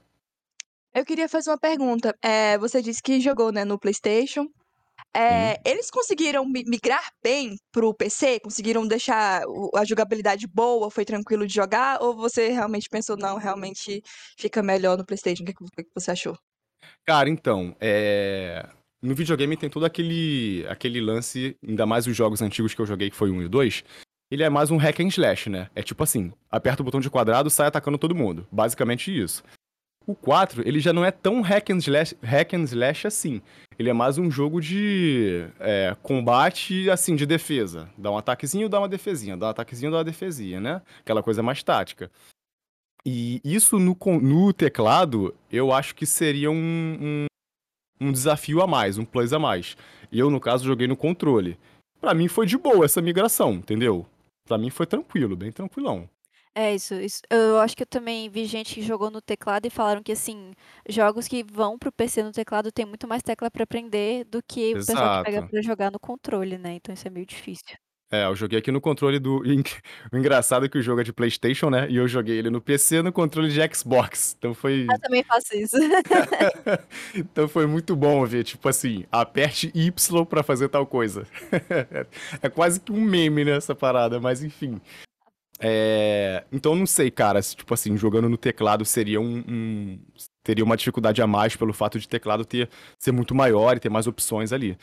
Eu 0.93 1.05
queria 1.05 1.29
fazer 1.29 1.51
uma 1.51 1.59
pergunta. 1.59 2.17
É, 2.21 2.59
você 2.59 2.83
disse 2.83 3.01
que 3.01 3.21
jogou 3.21 3.53
né, 3.53 3.65
no 3.65 3.79
PlayStation. 3.79 4.49
É, 5.15 5.61
eles 5.65 5.91
conseguiram 5.91 6.45
mi- 6.45 6.65
migrar 6.67 7.05
bem 7.23 7.57
pro 7.73 7.95
PC? 7.95 8.41
Conseguiram 8.41 8.87
deixar 8.87 9.43
a 9.75 9.85
jogabilidade 9.85 10.47
boa? 10.47 10.91
Foi 10.91 11.05
tranquilo 11.05 11.47
de 11.47 11.55
jogar? 11.55 12.01
Ou 12.03 12.15
você 12.17 12.49
realmente 12.49 12.89
pensou, 12.89 13.17
não, 13.17 13.37
realmente 13.37 14.03
fica 14.39 14.63
melhor 14.63 14.97
no 14.97 15.05
PlayStation? 15.05 15.43
O 15.43 15.47
que, 15.47 15.55
que- 15.55 15.91
você 15.95 16.11
achou? 16.11 16.37
Cara, 17.07 17.29
então, 17.29 17.77
é... 17.81 18.67
no 19.03 19.15
videogame 19.15 19.57
tem 19.57 19.69
todo 19.69 19.85
aquele, 19.85 20.65
aquele 20.69 21.01
lance, 21.01 21.57
ainda 21.67 21.85
mais 21.87 22.07
os 22.07 22.17
jogos 22.17 22.41
antigos 22.41 22.75
que 22.75 22.81
eu 22.81 22.87
joguei, 22.87 23.11
que 23.11 23.17
foi 23.17 23.31
o 23.31 23.35
1 23.35 23.43
e 23.43 23.45
o 23.47 23.49
2, 23.49 23.85
ele 24.31 24.43
é 24.43 24.49
mais 24.49 24.71
um 24.71 24.77
hack 24.77 25.01
and 25.01 25.09
slash, 25.09 25.51
né? 25.51 25.69
É 25.75 25.83
tipo 25.83 26.03
assim, 26.03 26.33
aperta 26.51 26.83
o 26.83 26.85
botão 26.85 27.01
de 27.01 27.11
quadrado, 27.11 27.51
sai 27.51 27.67
atacando 27.67 27.99
todo 27.99 28.15
mundo. 28.15 28.47
Basicamente 28.51 29.11
isso. 29.17 29.43
O 30.11 30.15
4, 30.17 30.67
ele 30.67 30.81
já 30.81 30.93
não 30.93 31.05
é 31.05 31.13
tão 31.13 31.41
hack 31.41 31.71
and 31.71 31.77
slash, 31.77 32.17
hack 32.21 32.55
and 32.55 32.65
slash 32.65 33.07
assim. 33.07 33.41
Ele 33.79 33.91
é 33.91 33.93
mais 33.93 34.19
um 34.19 34.29
jogo 34.29 34.61
de 34.61 35.47
é, 35.61 35.97
combate, 36.03 36.91
assim, 36.91 37.15
de 37.15 37.25
defesa. 37.25 37.89
Dá 37.97 38.11
um 38.11 38.19
ataquezinho, 38.19 38.69
dá 38.69 38.81
uma 38.81 38.89
defesinha. 38.89 39.37
Dá 39.37 39.47
um 39.47 39.51
ataquezinho, 39.51 39.93
dá 39.93 39.99
uma 39.99 40.05
defesinha, 40.05 40.61
né? 40.61 40.83
Aquela 40.99 41.23
coisa 41.23 41.45
mais 41.45 41.63
tática. 41.63 42.11
E 43.07 43.41
isso 43.45 43.79
no, 43.79 43.97
no 44.21 44.53
teclado, 44.53 45.33
eu 45.49 45.73
acho 45.73 45.95
que 45.95 46.05
seria 46.05 46.51
um, 46.51 46.57
um, 47.01 47.27
um 48.01 48.11
desafio 48.11 48.61
a 48.63 48.67
mais, 48.67 48.99
um 48.99 49.05
plus 49.05 49.33
a 49.33 49.39
mais. 49.39 49.77
Eu, 50.11 50.29
no 50.29 50.41
caso, 50.41 50.65
joguei 50.65 50.89
no 50.89 50.97
controle. 50.97 51.57
Pra 52.01 52.15
mim 52.15 52.27
foi 52.27 52.47
de 52.47 52.59
boa 52.59 52.85
essa 52.85 53.01
migração, 53.01 53.53
entendeu? 53.53 54.05
Pra 54.49 54.59
mim 54.59 54.71
foi 54.71 54.87
tranquilo, 54.87 55.37
bem 55.37 55.53
tranquilão. 55.53 56.11
É 56.55 56.75
isso, 56.75 56.95
isso. 56.95 57.23
Eu 57.31 57.59
acho 57.61 57.77
que 57.77 57.83
eu 57.83 57.87
também 57.87 58.29
vi 58.29 58.45
gente 58.45 58.75
que 58.75 58.83
jogou 58.83 59.11
no 59.11 59.21
teclado 59.21 59.67
e 59.67 59.71
falaram 59.71 60.03
que, 60.03 60.13
assim, 60.13 60.53
jogos 60.89 61.29
que 61.29 61.45
vão 61.45 61.79
pro 61.79 61.93
PC 61.93 62.23
no 62.23 62.33
teclado 62.33 62.73
tem 62.73 62.85
muito 62.85 63.07
mais 63.07 63.23
tecla 63.23 63.51
pra 63.51 63.63
aprender 63.63 64.25
do 64.25 64.43
que 64.43 64.73
o 64.73 64.75
pessoal 64.75 65.19
que 65.19 65.25
pega 65.27 65.39
Exato. 65.39 65.51
pra 65.51 65.63
jogar 65.63 65.91
no 65.93 66.01
controle, 66.01 66.59
né? 66.59 66.75
Então 66.75 66.93
isso 66.93 67.07
é 67.07 67.11
meio 67.11 67.25
difícil. 67.27 67.77
É, 68.13 68.25
eu 68.25 68.35
joguei 68.35 68.59
aqui 68.59 68.73
no 68.73 68.81
controle 68.81 69.21
do. 69.21 69.41
O 70.13 70.17
engraçado 70.17 70.67
é 70.67 70.69
que 70.69 70.77
o 70.77 70.83
jogo 70.83 71.01
é 71.01 71.05
de 71.05 71.13
PlayStation, 71.13 71.71
né? 71.71 71.89
E 71.89 71.97
eu 71.97 72.09
joguei 72.09 72.37
ele 72.37 72.51
no 72.51 72.61
PC 72.61 73.03
no 73.03 73.13
controle 73.13 73.49
de 73.49 73.75
Xbox. 73.75 74.35
Então 74.37 74.53
foi. 74.53 74.87
Eu 74.91 75.01
também 75.01 75.23
faço 75.23 75.55
isso. 75.55 75.77
então 77.15 77.47
foi 77.47 77.67
muito 77.67 77.95
bom 77.95 78.27
ver, 78.27 78.43
tipo 78.43 78.69
assim, 78.69 79.05
aperte 79.13 79.71
Y 79.73 80.27
pra 80.27 80.43
fazer 80.43 80.69
tal 80.69 80.85
coisa. 80.85 81.25
é 82.43 82.49
quase 82.49 82.81
que 82.81 82.91
um 82.91 83.01
meme 83.01 83.45
nessa 83.45 83.77
parada, 83.77 84.19
mas 84.19 84.43
enfim. 84.43 84.81
É... 85.61 86.45
Então 86.51 86.75
não 86.75 86.87
sei, 86.87 87.11
cara, 87.11 87.41
se, 87.43 87.55
tipo 87.55 87.73
assim, 87.75 87.97
jogando 87.97 88.29
no 88.29 88.39
teclado 88.39 88.85
seria 88.85 89.21
um, 89.21 89.45
um, 89.47 90.01
teria 90.43 90.65
uma 90.65 90.77
dificuldade 90.77 91.21
a 91.21 91.27
mais 91.27 91.55
pelo 91.55 91.73
fato 91.73 91.99
de 91.99 92.09
teclado 92.09 92.45
ter 92.45 92.71
ser 92.99 93.13
muito 93.13 93.35
maior 93.35 93.77
e 93.77 93.81
ter 93.81 93.91
mais 93.91 94.07
opções 94.07 94.53
ali. 94.53 94.77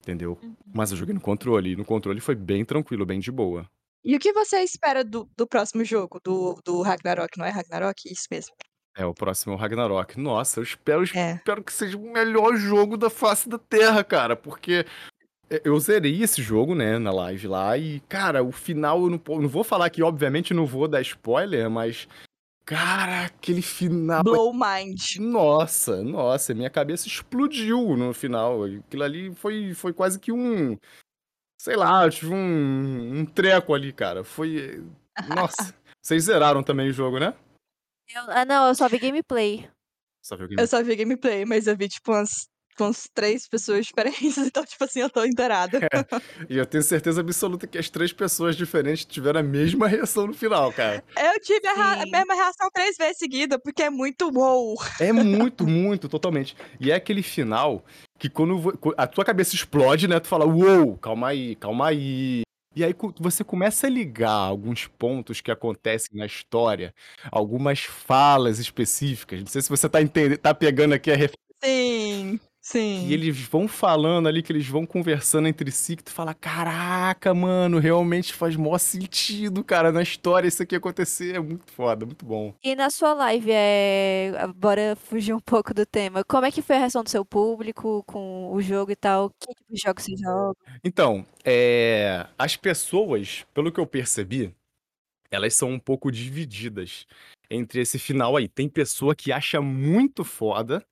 Entendeu? 0.00 0.38
Uhum. 0.40 0.54
Mas 0.72 0.92
eu 0.92 0.96
joguei 0.96 1.12
no 1.12 1.20
controle, 1.20 1.72
e 1.72 1.76
no 1.76 1.84
controle 1.84 2.20
foi 2.20 2.36
bem 2.36 2.64
tranquilo, 2.64 3.04
bem 3.04 3.18
de 3.18 3.32
boa. 3.32 3.68
E 4.04 4.14
o 4.14 4.20
que 4.20 4.32
você 4.32 4.60
espera 4.60 5.02
do, 5.02 5.28
do 5.36 5.48
próximo 5.48 5.84
jogo, 5.84 6.20
do, 6.22 6.60
do 6.64 6.80
Ragnarok, 6.80 7.36
não 7.36 7.44
é 7.44 7.50
Ragnarok? 7.50 8.08
Isso 8.08 8.28
mesmo. 8.30 8.54
É, 8.96 9.04
o 9.04 9.12
próximo 9.12 9.52
é 9.52 9.56
o 9.56 9.58
Ragnarok. 9.58 10.18
Nossa, 10.18 10.60
eu 10.60 10.62
espero, 10.62 11.02
é. 11.12 11.34
espero 11.34 11.62
que 11.62 11.72
seja 11.72 11.98
o 11.98 12.12
melhor 12.12 12.56
jogo 12.56 12.96
da 12.96 13.10
face 13.10 13.48
da 13.48 13.58
Terra, 13.58 14.04
cara, 14.04 14.36
porque 14.36 14.86
eu 15.64 15.78
zerei 15.78 16.22
esse 16.22 16.42
jogo, 16.42 16.74
né, 16.74 16.98
na 16.98 17.12
live 17.12 17.46
lá, 17.46 17.76
e, 17.76 18.00
cara, 18.08 18.42
o 18.42 18.52
final 18.52 19.02
eu 19.02 19.10
não, 19.10 19.20
não 19.40 19.48
vou 19.48 19.62
falar 19.64 19.90
que, 19.90 20.02
obviamente, 20.02 20.54
não 20.54 20.66
vou 20.66 20.88
dar 20.88 21.00
spoiler, 21.00 21.70
mas 21.70 22.08
Cara, 22.66 23.26
aquele 23.26 23.62
final. 23.62 24.24
Blow 24.24 24.52
mind. 24.52 25.18
Nossa, 25.20 26.02
nossa, 26.02 26.52
minha 26.52 26.68
cabeça 26.68 27.06
explodiu 27.06 27.96
no 27.96 28.12
final. 28.12 28.64
Aquilo 28.64 29.04
ali 29.04 29.32
foi, 29.36 29.72
foi 29.72 29.92
quase 29.92 30.18
que 30.18 30.32
um. 30.32 30.76
Sei 31.60 31.76
lá, 31.76 32.04
eu 32.04 32.10
tive 32.10 32.34
um, 32.34 33.20
um 33.20 33.24
treco 33.24 33.72
ali, 33.72 33.92
cara. 33.92 34.24
Foi. 34.24 34.84
Nossa. 35.28 35.72
Vocês 36.02 36.24
zeraram 36.24 36.60
também 36.60 36.88
o 36.88 36.92
jogo, 36.92 37.20
né? 37.20 37.34
Eu, 38.12 38.22
ah, 38.32 38.44
não, 38.44 38.66
eu 38.66 38.74
só 38.74 38.88
vi 38.88 38.98
gameplay. 38.98 39.68
Só 40.20 40.36
viu 40.36 40.46
gameplay. 40.46 40.64
Eu 40.64 40.68
só 40.68 40.82
vi 40.82 40.96
gameplay, 40.96 41.44
mas 41.44 41.68
eu 41.68 41.76
vi, 41.76 41.88
tipo, 41.88 42.10
umas 42.10 42.48
com 42.76 42.84
as 42.84 43.08
três 43.12 43.48
pessoas 43.48 43.86
diferentes, 43.86 44.36
então, 44.38 44.64
tipo 44.64 44.84
assim, 44.84 45.00
eu 45.00 45.10
tô 45.10 45.24
inteirada. 45.24 45.78
É, 45.78 46.44
e 46.48 46.56
eu 46.56 46.66
tenho 46.66 46.82
certeza 46.82 47.20
absoluta 47.20 47.66
que 47.66 47.78
as 47.78 47.88
três 47.88 48.12
pessoas 48.12 48.54
diferentes 48.54 49.04
tiveram 49.04 49.40
a 49.40 49.42
mesma 49.42 49.88
reação 49.88 50.26
no 50.26 50.34
final, 50.34 50.72
cara. 50.72 51.02
Eu 51.16 51.40
tive 51.40 51.66
a, 51.68 52.02
a, 52.02 52.06
mesma 52.06 52.34
reação 52.34 52.68
três 52.72 52.96
vezes 52.96 53.18
seguida, 53.18 53.58
porque 53.58 53.82
é 53.82 53.90
muito 53.90 54.30
wow. 54.30 54.76
É 55.00 55.12
muito, 55.12 55.66
muito, 55.66 56.08
totalmente. 56.08 56.56
E 56.78 56.90
é 56.90 56.94
aquele 56.94 57.22
final 57.22 57.84
que 58.18 58.28
quando 58.28 58.78
a 58.96 59.06
tua 59.06 59.24
cabeça 59.24 59.54
explode, 59.54 60.08
né, 60.08 60.20
tu 60.20 60.28
fala, 60.28 60.46
uou, 60.46 60.96
calma 60.98 61.28
aí, 61.28 61.56
calma 61.56 61.88
aí. 61.88 62.42
E 62.74 62.84
aí 62.84 62.94
você 63.18 63.42
começa 63.42 63.86
a 63.86 63.90
ligar 63.90 64.30
alguns 64.30 64.86
pontos 64.86 65.40
que 65.40 65.50
acontecem 65.50 66.10
na 66.14 66.26
história, 66.26 66.94
algumas 67.32 67.80
falas 67.80 68.58
específicas. 68.58 69.40
Não 69.40 69.46
sei 69.46 69.62
se 69.62 69.70
você 69.70 69.88
tá, 69.88 70.02
entendendo, 70.02 70.38
tá 70.38 70.54
pegando 70.54 70.92
aqui 70.92 71.10
a 71.10 71.16
referência. 71.16 71.46
Sim. 71.64 72.38
Sim. 72.66 73.06
E 73.06 73.14
eles 73.14 73.38
vão 73.42 73.68
falando 73.68 74.26
ali, 74.26 74.42
que 74.42 74.50
eles 74.50 74.66
vão 74.66 74.84
conversando 74.84 75.46
entre 75.46 75.70
si, 75.70 75.94
que 75.94 76.02
tu 76.02 76.10
fala, 76.10 76.34
caraca, 76.34 77.32
mano, 77.32 77.78
realmente 77.78 78.34
faz 78.34 78.56
maior 78.56 78.78
sentido, 78.78 79.62
cara, 79.62 79.92
na 79.92 80.02
história 80.02 80.48
isso 80.48 80.64
aqui 80.64 80.74
acontecer. 80.74 81.36
É 81.36 81.38
muito 81.38 81.70
foda, 81.70 82.04
muito 82.04 82.26
bom. 82.26 82.52
E 82.64 82.74
na 82.74 82.90
sua 82.90 83.14
live, 83.14 83.52
é... 83.52 84.32
bora 84.56 84.96
fugir 84.96 85.32
um 85.32 85.38
pouco 85.38 85.72
do 85.72 85.86
tema, 85.86 86.24
como 86.24 86.44
é 86.44 86.50
que 86.50 86.60
foi 86.60 86.74
a 86.74 86.80
reação 86.80 87.04
do 87.04 87.08
seu 87.08 87.24
público 87.24 88.02
com 88.04 88.52
o 88.52 88.60
jogo 88.60 88.90
e 88.90 88.96
tal? 88.96 89.30
Que 89.30 89.46
tipo 89.46 89.72
de 89.72 89.80
jogo 89.80 90.02
você 90.02 90.16
joga? 90.16 90.58
Então, 90.82 91.24
é... 91.44 92.26
as 92.36 92.56
pessoas, 92.56 93.46
pelo 93.54 93.70
que 93.70 93.78
eu 93.78 93.86
percebi, 93.86 94.52
elas 95.30 95.54
são 95.54 95.70
um 95.70 95.78
pouco 95.78 96.10
divididas 96.10 97.06
entre 97.48 97.82
esse 97.82 97.96
final 97.96 98.36
aí. 98.36 98.48
Tem 98.48 98.68
pessoa 98.68 99.14
que 99.14 99.30
acha 99.30 99.60
muito 99.60 100.24
foda 100.24 100.84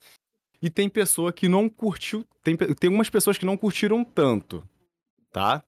e 0.64 0.70
tem 0.70 0.88
pessoa 0.88 1.30
que 1.30 1.46
não 1.46 1.68
curtiu. 1.68 2.26
Tem, 2.42 2.56
tem 2.56 2.88
umas 2.88 3.10
pessoas 3.10 3.36
que 3.36 3.44
não 3.44 3.54
curtiram 3.54 4.02
tanto, 4.02 4.66
tá? 5.30 5.62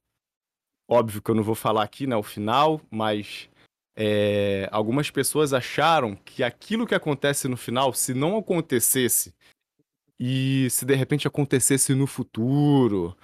Óbvio 0.89 1.21
que 1.21 1.31
eu 1.31 1.35
não 1.35 1.43
vou 1.43 1.55
falar 1.55 1.83
aqui, 1.83 2.07
né, 2.07 2.17
o 2.17 2.23
final, 2.23 2.81
mas 2.91 3.51
é, 3.95 4.67
algumas 4.73 5.11
pessoas 5.11 5.53
acharam 5.53 6.17
que 6.17 6.43
aquilo 6.43 6.87
que 6.87 6.95
acontece 6.95 7.47
no 7.47 7.59
final, 7.59 7.93
se 7.93 8.15
não 8.15 8.39
acontecesse, 8.39 9.35
e 10.19 10.67
se 10.71 10.87
de 10.87 10.95
repente 10.95 11.29
acontecesse 11.29 11.95
no 11.95 12.07
futuro, 12.07 13.15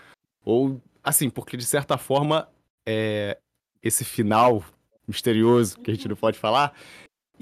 ou 0.45 0.79
assim, 1.02 1.31
porque 1.31 1.57
de 1.57 1.64
certa 1.64 1.97
forma, 1.97 2.50
é, 2.87 3.38
esse 3.83 4.05
final 4.05 4.62
misterioso, 5.09 5.81
que 5.81 5.91
a 5.91 5.95
gente 5.95 6.07
não 6.07 6.17
pode 6.17 6.38
falar, 6.38 6.75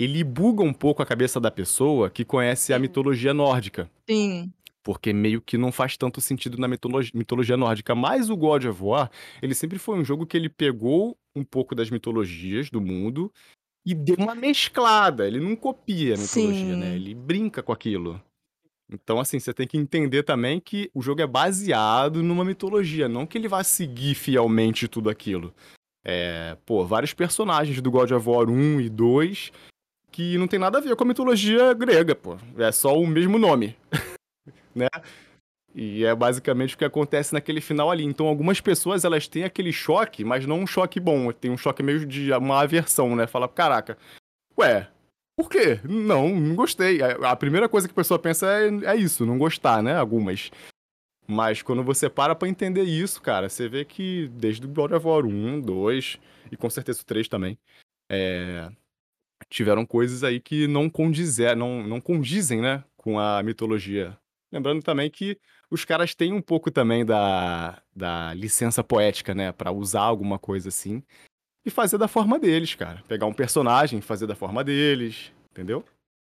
ele 0.01 0.25
buga 0.25 0.63
um 0.63 0.73
pouco 0.73 1.03
a 1.03 1.07
cabeça 1.07 1.39
da 1.39 1.51
pessoa 1.51 2.09
que 2.09 2.25
conhece 2.25 2.73
a 2.73 2.79
mitologia 2.79 3.35
nórdica. 3.35 3.91
Sim. 4.09 4.51
Porque 4.83 5.13
meio 5.13 5.43
que 5.43 5.59
não 5.59 5.71
faz 5.71 5.95
tanto 5.95 6.23
sentido 6.23 6.57
na 6.57 6.67
mitologia, 6.67 7.13
mitologia 7.15 7.55
nórdica. 7.55 7.95
Mas 7.95 8.31
o 8.31 8.37
God 8.37 8.65
of 8.65 8.83
War, 8.83 9.11
ele 9.43 9.55
sempre 9.55 9.79
foi 9.79 9.99
um 9.99 10.05
jogo 10.05 10.25
que 10.25 10.39
ele 10.39 10.49
pegou 10.49 11.19
um 11.37 11.45
pouco 11.45 11.75
das 11.75 11.91
mitologias 11.91 12.71
do 12.71 12.81
mundo 12.81 13.31
e 13.85 13.95
deu 13.95 14.17
uma 14.17 14.35
mesclada. 14.35 15.27
Ele 15.27 15.39
não 15.39 15.55
copia 15.55 16.15
a 16.15 16.19
mitologia, 16.19 16.65
né? 16.65 16.73
Sim. 16.73 16.81
né? 16.81 16.97
Ele 16.97 17.15
brinca 17.15 17.63
com 17.63 17.71
aquilo. 17.71 18.19
Então, 18.91 19.21
assim, 19.21 19.39
você 19.39 19.53
tem 19.53 19.67
que 19.67 19.77
entender 19.77 20.23
também 20.23 20.59
que 20.59 20.91
o 20.95 21.03
jogo 21.03 21.21
é 21.21 21.27
baseado 21.27 22.23
numa 22.23 22.45
mitologia, 22.45 23.07
não 23.07 23.27
que 23.27 23.37
ele 23.37 23.49
vá 23.49 23.63
seguir 23.63 24.15
fielmente 24.15 24.89
tudo 24.89 25.11
aquilo. 25.11 25.55
É, 26.03 26.57
pô, 26.65 26.87
vários 26.87 27.13
personagens 27.13 27.83
do 27.83 27.91
God 27.91 28.11
of 28.11 28.27
War 28.27 28.49
1 28.49 28.81
e 28.81 28.89
2 28.89 29.53
que 30.11 30.37
não 30.39 30.47
tem 30.47 30.59
nada 30.59 30.79
a 30.79 30.81
ver 30.81 30.95
com 30.97 31.05
a 31.05 31.07
mitologia 31.07 31.73
grega, 31.75 32.15
pô. 32.15 32.37
É 32.59 32.73
só 32.73 32.99
o 32.99 33.07
mesmo 33.07 33.39
nome, 33.39 33.77
né? 34.75 34.89
E 35.75 36.05
é 36.05 36.15
basicamente 36.15 36.75
o 36.75 36.79
que 36.79 36.85
acontece 36.85 37.33
naquele 37.33 37.61
final 37.61 37.91
ali. 37.91 38.05
Então, 38.05 38.27
algumas 38.27 38.61
pessoas, 38.61 39.05
elas 39.05 39.29
têm 39.29 39.45
aquele 39.45 39.73
choque, 39.73 40.25
mas 40.25 40.47
não 40.47 40.61
um 40.61 40.67
choque 40.67 40.99
bom. 40.99 41.31
Tem 41.33 41.51
um 41.51 41.57
choque 41.57 41.83
meio 41.83 42.05
de 42.05 42.33
uma 42.33 42.61
aversão, 42.61 43.15
né? 43.15 43.27
Fala, 43.27 43.49
caraca, 43.49 43.97
ué, 44.59 44.89
por 45.37 45.49
quê? 45.49 45.81
Não, 45.85 46.29
não 46.29 46.55
gostei. 46.55 47.01
A 47.03 47.35
primeira 47.37 47.69
coisa 47.69 47.89
que 47.89 47.93
a 47.93 47.95
pessoa 47.95 48.19
pensa 48.19 48.47
é, 48.47 48.93
é 48.93 48.97
isso, 48.97 49.25
não 49.25 49.39
gostar, 49.39 49.83
né? 49.83 49.97
Algumas. 49.97 50.51
Mas 51.27 51.63
quando 51.63 51.85
você 51.85 52.11
para 52.11 52.35
pra 52.35 52.49
entender 52.49 52.83
isso, 52.83 53.23
cara, 53.23 53.49
você 53.49 53.69
vê 53.69 53.85
que 53.85 54.29
desde 54.35 54.67
o 54.67 54.69
God 54.69 54.93
of 54.93 55.07
War 55.07 55.25
1, 55.25 55.61
2 55.61 56.19
e 56.51 56.57
com 56.57 56.69
certeza 56.69 57.01
o 57.01 57.05
3 57.05 57.29
também, 57.29 57.57
é, 58.11 58.69
tiveram 59.51 59.85
coisas 59.85 60.25
aí 60.25 60.41
que 60.41 60.67
não 60.67 60.89
não, 61.57 61.83
não 61.83 62.01
condizem, 62.01 62.61
né, 62.61 62.85
com 62.97 63.19
a 63.19 63.43
mitologia. 63.43 64.17
Lembrando 64.53 64.83
também 64.83 65.11
que 65.11 65.39
os 65.71 65.85
caras 65.85 66.15
têm 66.15 66.33
um 66.33 66.41
pouco 66.41 66.71
também 66.71 67.05
da, 67.05 67.83
da 67.95 68.33
licença 68.35 68.83
poética, 68.83 69.35
né, 69.35 69.53
para 69.53 69.71
usar 69.71 70.03
alguma 70.03 70.39
coisa 70.39 70.69
assim 70.69 71.03
e 71.65 71.71
fazer 71.71 71.99
da 71.99 72.09
forma 72.09 72.39
deles, 72.39 72.75
cara. 72.75 73.03
Pegar 73.07 73.27
um 73.27 73.35
personagem, 73.35 74.01
fazer 74.01 74.27
da 74.27 74.35
forma 74.35 74.65
deles, 74.65 75.33
entendeu? 75.51 75.85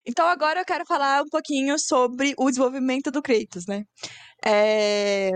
Então 0.06 0.28
agora 0.28 0.60
eu 0.60 0.66
quero 0.66 0.86
falar 0.86 1.24
um 1.24 1.30
pouquinho 1.30 1.80
sobre 1.80 2.36
o 2.38 2.48
desenvolvimento 2.48 3.10
do 3.10 3.24
Kratos, 3.24 3.66
né? 3.66 3.86
É... 4.46 5.32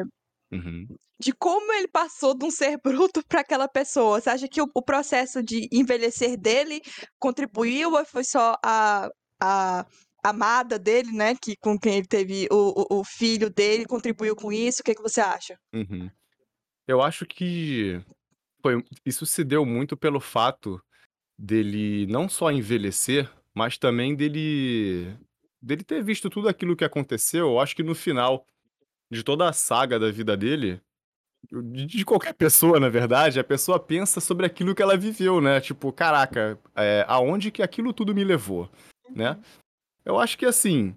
Uhum 0.52 0.88
de 1.20 1.34
como 1.34 1.74
ele 1.74 1.88
passou 1.88 2.34
de 2.34 2.46
um 2.46 2.50
ser 2.50 2.80
bruto 2.82 3.22
para 3.28 3.42
aquela 3.42 3.68
pessoa. 3.68 4.22
Você 4.22 4.30
acha 4.30 4.48
que 4.48 4.62
o, 4.62 4.70
o, 4.74 4.82
processo 4.82 5.44
de 5.44 5.68
envelhecer 5.72 6.40
dele 6.40 6.82
contribuiu 7.20 7.94
ou 7.94 8.06
foi 8.06 8.24
só 8.24 8.56
a, 8.64 9.10
a 9.42 9.86
amada 10.24 10.80
dele, 10.80 11.12
né, 11.12 11.36
que 11.36 11.56
com 11.58 11.78
quem 11.78 11.98
ele 11.98 12.08
teve 12.08 12.48
o, 12.50 12.96
o, 12.96 13.00
o 13.00 13.04
filho 13.04 13.50
dele 13.50 13.86
contribuiu 13.86 14.36
com 14.36 14.52
isso? 14.52 14.82
O 14.82 14.84
que, 14.84 14.96
que 14.96 15.02
você 15.02 15.20
acha? 15.20 15.58
Uhum. 15.74 16.10
Eu 16.88 17.02
acho 17.02 17.26
que 17.26 18.02
foi, 18.62 18.84
isso 19.06 19.26
se 19.26 19.44
deu 19.44 19.66
muito 19.66 19.98
pelo 19.98 20.20
fato 20.20 20.82
dele 21.38 22.06
não 22.08 22.28
só 22.28 22.52
envelhecer, 22.52 23.30
mas 23.54 23.78
também 23.78 24.16
dele 24.16 25.18
dele 25.62 25.84
ter 25.84 26.02
visto 26.02 26.30
tudo 26.30 26.48
aquilo 26.48 26.76
que 26.76 26.86
aconteceu. 26.86 27.48
Eu 27.48 27.60
acho 27.60 27.76
que 27.76 27.84
no 27.84 27.94
final 27.94 28.46
de 29.12 29.24
toda 29.24 29.50
a 29.50 29.54
saga 29.54 30.00
da 30.00 30.12
vida 30.12 30.38
dele, 30.38 30.82
de 31.52 32.04
qualquer 32.04 32.34
pessoa, 32.34 32.80
na 32.80 32.90
verdade, 32.90 33.40
a 33.40 33.44
pessoa 33.44 33.80
pensa 33.80 34.20
sobre 34.20 34.46
aquilo 34.46 34.76
que 34.76 34.82
ela 34.82 34.98
viveu, 34.98 35.40
né? 35.40 35.62
Tipo, 35.62 35.92
caraca, 35.92 36.60
é, 36.76 37.06
aonde 37.08 37.50
que 37.50 37.64
aquilo 37.64 37.94
tudo 37.94 38.14
me 38.14 38.24
levou, 38.24 38.70
né? 39.10 39.32
Uhum. 39.32 39.42
Eu 40.06 40.20
acho 40.20 40.38
que, 40.38 40.46
assim, 40.46 40.96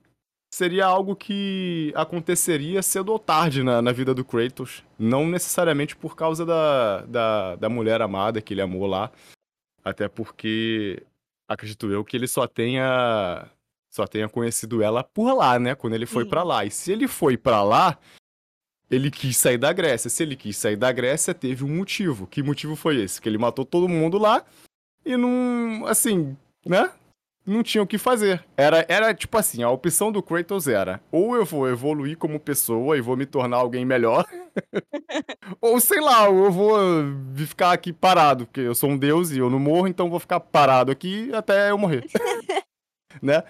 seria 0.53 0.87
algo 0.87 1.17
que 1.17 1.93
aconteceria 1.95 2.83
cedo 2.83 3.11
ou 3.11 3.19
tarde 3.19 3.63
na, 3.63 3.81
na 3.81 3.93
vida 3.93 4.15
do 4.15 4.25
Kratos. 4.25 4.85
Não 4.99 5.27
necessariamente 5.27 5.97
por 5.97 6.15
causa 6.15 6.45
da, 6.45 7.03
da, 7.03 7.57
da 7.57 7.69
mulher 7.69 8.03
amada 8.03 8.41
que 8.41 8.53
ele 8.53 8.61
amou 8.61 8.87
lá. 8.87 9.11
Até 9.85 10.09
porque, 10.09 11.03
acredito 11.49 11.91
eu, 11.91 12.05
que 12.05 12.17
ele 12.17 12.29
só 12.29 12.47
tenha 12.47 13.49
só 13.93 14.07
tenha 14.07 14.27
conhecido 14.27 14.83
ela 14.83 15.05
por 15.05 15.35
lá, 15.35 15.59
né? 15.59 15.75
Quando 15.75 15.93
ele 15.93 16.07
foi 16.07 16.25
para 16.25 16.43
lá. 16.43 16.65
E 16.65 16.71
se 16.71 16.91
ele 16.91 17.07
foi 17.07 17.37
para 17.37 17.63
lá, 17.63 17.99
ele 18.91 19.11
quis 19.11 19.37
sair 19.37 19.59
da 19.59 19.71
Grécia. 19.71 20.09
Se 20.09 20.23
ele 20.23 20.35
quis 20.35 20.57
sair 20.57 20.77
da 20.77 20.91
Grécia, 20.91 21.35
teve 21.35 21.63
um 21.63 21.77
motivo. 21.77 22.27
Que 22.27 22.43
motivo 22.43 22.75
foi 22.75 22.97
esse? 23.03 23.21
Que 23.21 23.29
ele 23.29 23.37
matou 23.37 23.67
todo 23.67 23.87
mundo 23.87 24.17
lá 24.17 24.47
e 25.05 25.15
não. 25.15 25.85
Assim, 25.87 26.35
né? 26.65 26.91
Não 27.45 27.63
tinha 27.63 27.83
o 27.83 27.87
que 27.87 27.99
fazer. 27.99 28.43
Era, 28.57 28.87
era 28.89 29.13
tipo 29.13 29.37
assim: 29.37 29.63
a 29.63 29.69
opção 29.69 30.11
do 30.11 30.23
Kratos 30.23 30.67
era 30.67 30.99
ou 31.11 31.37
eu 31.37 31.45
vou 31.45 31.69
evoluir 31.69 32.17
como 32.17 32.41
pessoa 32.41 32.97
e 32.97 33.03
vou 33.03 33.15
me 33.15 33.27
tornar 33.27 33.59
alguém 33.59 33.85
melhor, 33.85 34.25
ou 35.61 35.79
sei 35.81 36.01
lá, 36.01 36.27
eu 36.27 36.51
vou 36.51 36.79
ficar 37.47 37.73
aqui 37.73 37.93
parado, 37.93 38.47
porque 38.47 38.61
eu 38.61 38.75
sou 38.75 38.89
um 38.89 38.97
deus 38.97 39.33
e 39.33 39.39
eu 39.39 39.51
não 39.51 39.59
morro, 39.59 39.89
então 39.89 40.09
vou 40.09 40.21
ficar 40.21 40.41
parado 40.41 40.91
aqui 40.93 41.31
até 41.35 41.71
eu 41.71 41.77
morrer. 41.77 42.07
né? 43.21 43.43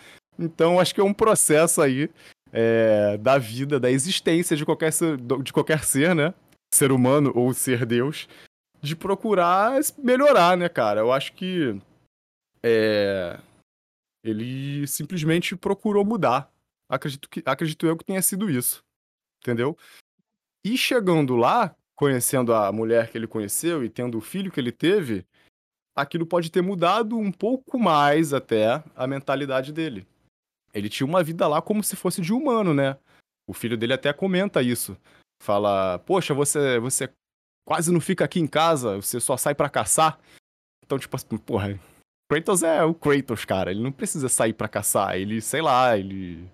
Então 0.42 0.80
acho 0.80 0.94
que 0.94 1.00
é 1.00 1.04
um 1.04 1.14
processo 1.14 1.80
aí 1.80 2.10
é, 2.52 3.16
da 3.16 3.38
vida, 3.38 3.78
da 3.78 3.90
existência 3.90 4.56
de 4.56 4.64
qualquer, 4.64 4.92
ser, 4.92 5.16
de 5.16 5.52
qualquer 5.52 5.84
ser, 5.84 6.14
né? 6.14 6.34
Ser 6.74 6.90
humano 6.90 7.32
ou 7.34 7.54
ser 7.54 7.86
Deus, 7.86 8.28
de 8.80 8.96
procurar 8.96 9.78
melhorar, 9.98 10.56
né, 10.56 10.68
cara? 10.68 11.00
Eu 11.00 11.12
acho 11.12 11.32
que 11.32 11.80
é, 12.62 13.38
ele 14.24 14.86
simplesmente 14.86 15.56
procurou 15.56 16.04
mudar. 16.04 16.50
Acredito, 16.88 17.28
que, 17.28 17.42
acredito 17.46 17.86
eu 17.86 17.96
que 17.96 18.04
tenha 18.04 18.20
sido 18.20 18.50
isso. 18.50 18.82
Entendeu? 19.42 19.76
E 20.64 20.76
chegando 20.76 21.36
lá, 21.36 21.74
conhecendo 21.94 22.54
a 22.54 22.70
mulher 22.70 23.10
que 23.10 23.18
ele 23.18 23.26
conheceu 23.26 23.84
e 23.84 23.88
tendo 23.88 24.18
o 24.18 24.20
filho 24.20 24.52
que 24.52 24.60
ele 24.60 24.72
teve, 24.72 25.26
aquilo 25.96 26.26
pode 26.26 26.50
ter 26.50 26.62
mudado 26.62 27.16
um 27.16 27.32
pouco 27.32 27.78
mais 27.78 28.32
até 28.32 28.82
a 28.94 29.06
mentalidade 29.06 29.72
dele 29.72 30.06
ele 30.74 30.88
tinha 30.88 31.06
uma 31.06 31.22
vida 31.22 31.46
lá 31.46 31.60
como 31.60 31.82
se 31.82 31.96
fosse 31.96 32.20
de 32.20 32.32
humano, 32.32 32.72
né? 32.72 32.96
O 33.46 33.52
filho 33.52 33.76
dele 33.76 33.92
até 33.92 34.12
comenta 34.12 34.62
isso. 34.62 34.96
Fala, 35.42 35.98
poxa, 36.00 36.32
você, 36.32 36.78
você 36.78 37.10
quase 37.66 37.92
não 37.92 38.00
fica 38.00 38.24
aqui 38.24 38.40
em 38.40 38.46
casa, 38.46 38.96
você 38.96 39.20
só 39.20 39.36
sai 39.36 39.54
para 39.54 39.68
caçar. 39.68 40.18
Então, 40.84 40.98
tipo 40.98 41.16
assim, 41.16 41.36
porra, 41.38 41.78
Kratos 42.32 42.62
é 42.62 42.82
o 42.82 42.94
Kratos, 42.94 43.44
cara. 43.44 43.70
Ele 43.70 43.82
não 43.82 43.92
precisa 43.92 44.28
sair 44.28 44.54
para 44.54 44.68
caçar. 44.68 45.16
Ele, 45.16 45.40
sei 45.40 45.60
lá, 45.60 45.98
ele. 45.98 46.48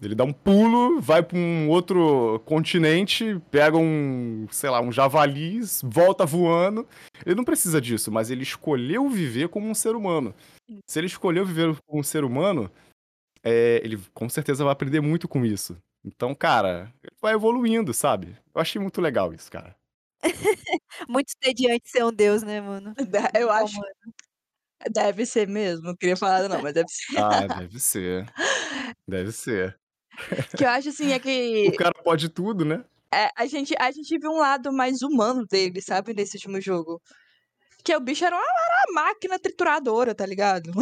Ele 0.00 0.14
dá 0.14 0.24
um 0.24 0.32
pulo, 0.32 1.00
vai 1.00 1.22
para 1.22 1.38
um 1.38 1.70
outro 1.70 2.40
continente, 2.44 3.40
pega 3.50 3.78
um, 3.78 4.46
sei 4.50 4.68
lá, 4.68 4.78
um 4.80 4.92
javali, 4.92 5.60
volta 5.82 6.26
voando. 6.26 6.86
Ele 7.24 7.34
não 7.34 7.44
precisa 7.44 7.80
disso, 7.80 8.12
mas 8.12 8.30
ele 8.30 8.42
escolheu 8.42 9.08
viver 9.08 9.48
como 9.48 9.66
um 9.66 9.74
ser 9.74 9.96
humano. 9.96 10.34
Se 10.86 10.98
ele 10.98 11.06
escolheu 11.06 11.46
viver 11.46 11.74
como 11.86 12.00
um 12.00 12.02
ser 12.02 12.24
humano, 12.24 12.70
é, 13.46 13.80
ele 13.84 13.96
com 14.12 14.28
certeza 14.28 14.64
vai 14.64 14.72
aprender 14.72 15.00
muito 15.00 15.28
com 15.28 15.44
isso. 15.46 15.80
Então, 16.04 16.34
cara, 16.34 16.92
ele 17.02 17.14
vai 17.22 17.34
evoluindo, 17.34 17.94
sabe? 17.94 18.36
Eu 18.52 18.60
achei 18.60 18.82
muito 18.82 19.00
legal 19.00 19.32
isso, 19.32 19.48
cara. 19.50 19.76
muito 21.08 21.32
entediante 21.36 21.88
ser 21.88 22.04
um 22.04 22.12
deus, 22.12 22.42
né, 22.42 22.60
mano? 22.60 22.92
Eu 23.38 23.50
acho. 23.50 23.80
Deve 24.92 25.24
ser 25.24 25.46
mesmo. 25.48 25.86
Não 25.86 25.96
queria 25.96 26.16
falar, 26.16 26.48
não, 26.48 26.60
mas 26.60 26.74
deve 26.74 26.88
ser. 26.88 27.18
Ah, 27.18 27.46
deve 27.46 27.78
ser. 27.78 28.26
Deve 29.06 29.32
ser. 29.32 29.78
que 30.56 30.64
eu 30.64 30.68
acho 30.68 30.88
assim 30.88 31.12
é 31.12 31.18
que. 31.18 31.68
O 31.72 31.76
cara 31.76 31.94
pode 32.02 32.28
tudo, 32.28 32.64
né? 32.64 32.84
É, 33.12 33.30
a 33.36 33.46
gente, 33.46 33.74
a 33.78 33.90
gente 33.90 34.18
viu 34.18 34.30
um 34.30 34.38
lado 34.38 34.72
mais 34.72 35.02
humano 35.02 35.46
dele, 35.46 35.80
sabe, 35.80 36.12
nesse 36.12 36.36
último 36.36 36.60
jogo. 36.60 37.00
Que 37.84 37.94
o 37.96 38.00
bicho 38.00 38.24
era 38.24 38.36
uma, 38.36 38.44
era 38.44 38.92
uma 38.92 39.02
máquina 39.02 39.38
trituradora, 39.38 40.14
tá 40.14 40.26
ligado? 40.26 40.72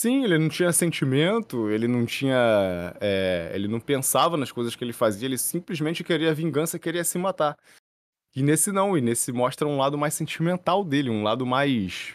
Sim, 0.00 0.24
ele 0.24 0.38
não 0.38 0.48
tinha 0.48 0.72
sentimento, 0.72 1.68
ele 1.68 1.86
não 1.86 2.06
tinha. 2.06 2.34
É, 3.02 3.52
ele 3.52 3.68
não 3.68 3.78
pensava 3.78 4.34
nas 4.34 4.50
coisas 4.50 4.74
que 4.74 4.82
ele 4.82 4.94
fazia, 4.94 5.26
ele 5.26 5.36
simplesmente 5.36 6.02
queria 6.02 6.32
vingança, 6.32 6.78
queria 6.78 7.04
se 7.04 7.18
matar. 7.18 7.54
E 8.34 8.42
nesse 8.42 8.72
não, 8.72 8.96
e 8.96 9.02
nesse 9.02 9.30
mostra 9.30 9.68
um 9.68 9.76
lado 9.76 9.98
mais 9.98 10.14
sentimental 10.14 10.82
dele, 10.82 11.10
um 11.10 11.22
lado 11.22 11.44
mais 11.44 12.14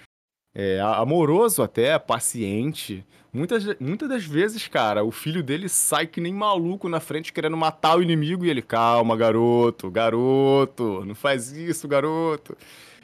é, 0.55 0.79
amoroso 0.81 1.61
até, 1.61 1.99
paciente. 1.99 3.05
Muitas, 3.31 3.63
muitas 3.79 4.09
das 4.09 4.25
vezes, 4.25 4.67
cara, 4.67 5.03
o 5.03 5.11
filho 5.11 5.43
dele 5.43 5.69
sai 5.69 6.07
que 6.07 6.19
nem 6.19 6.33
maluco 6.33 6.89
na 6.89 6.99
frente 6.99 7.31
querendo 7.31 7.55
matar 7.55 7.99
o 7.99 8.01
inimigo 8.01 8.43
e 8.47 8.49
ele, 8.49 8.63
calma, 8.63 9.15
garoto, 9.15 9.91
garoto, 9.91 11.05
não 11.05 11.13
faz 11.13 11.51
isso, 11.51 11.87
garoto. 11.87 12.57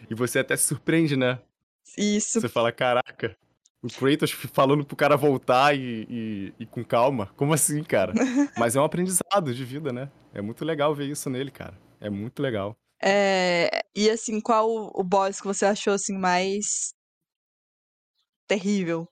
E 0.10 0.16
você 0.16 0.40
até 0.40 0.58
se 0.58 0.64
surpreende, 0.64 1.16
né? 1.16 1.38
Isso. 1.96 2.42
Você 2.42 2.50
fala, 2.50 2.72
caraca, 2.72 3.38
o 3.82 3.88
Kratos 3.88 4.32
falando 4.54 4.86
pro 4.86 4.96
cara 4.96 5.18
voltar 5.18 5.76
e, 5.76 6.06
e, 6.10 6.54
e, 6.60 6.66
com 6.66 6.84
calma. 6.84 7.28
Como 7.36 7.54
assim, 7.54 7.84
cara? 7.84 8.14
Mas 8.58 8.76
é 8.76 8.82
um 8.82 8.84
aprendizado 8.84 9.54
de 9.54 9.66
vida, 9.66 9.92
né? 9.92 10.12
É 10.34 10.42
muito 10.42 10.64
legal 10.64 10.94
ver 10.94 11.10
isso 11.10 11.30
nele, 11.30 11.52
cara. 11.52 11.78
É 12.00 12.10
muito 12.10 12.42
legal. 12.42 12.76
É... 13.02 13.82
E 13.96 14.10
assim, 14.10 14.40
qual 14.40 14.70
o 14.94 15.04
boss 15.04 15.42
que 15.42 15.48
você 15.48 15.66
achou 15.66 15.94
assim 15.94 16.18
mais 16.18 16.94
terrível? 18.48 19.08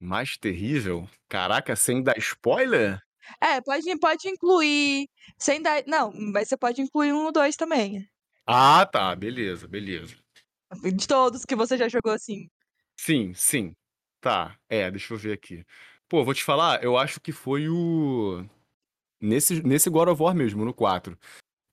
Mais 0.00 0.36
terrível? 0.36 1.08
Caraca, 1.28 1.74
sem 1.76 2.02
dar 2.02 2.16
spoiler? 2.18 2.98
É, 3.40 3.60
pode, 3.60 3.98
pode 3.98 4.28
incluir. 4.28 5.06
Sem 5.38 5.62
dar. 5.62 5.82
Não, 5.86 6.12
mas 6.32 6.48
você 6.48 6.56
pode 6.56 6.80
incluir 6.82 7.12
um 7.12 7.24
ou 7.24 7.32
dois 7.32 7.56
também. 7.56 8.06
Ah, 8.46 8.84
tá. 8.84 9.14
Beleza, 9.14 9.68
beleza. 9.68 10.16
De 10.82 11.06
todos 11.06 11.44
que 11.44 11.54
você 11.54 11.76
já 11.76 11.88
jogou 11.88 12.12
assim. 12.12 12.48
Sim, 12.98 13.32
sim. 13.34 13.74
Tá, 14.22 14.56
é, 14.68 14.88
deixa 14.88 15.12
eu 15.12 15.18
ver 15.18 15.32
aqui. 15.32 15.66
Pô, 16.08 16.24
vou 16.24 16.32
te 16.32 16.44
falar, 16.44 16.82
eu 16.84 16.96
acho 16.96 17.20
que 17.20 17.32
foi 17.32 17.68
o. 17.68 18.44
Nesse, 19.20 19.62
nesse 19.62 19.90
God 19.90 20.08
of 20.08 20.22
War 20.22 20.34
mesmo, 20.34 20.64
no 20.64 20.72
4. 20.72 21.18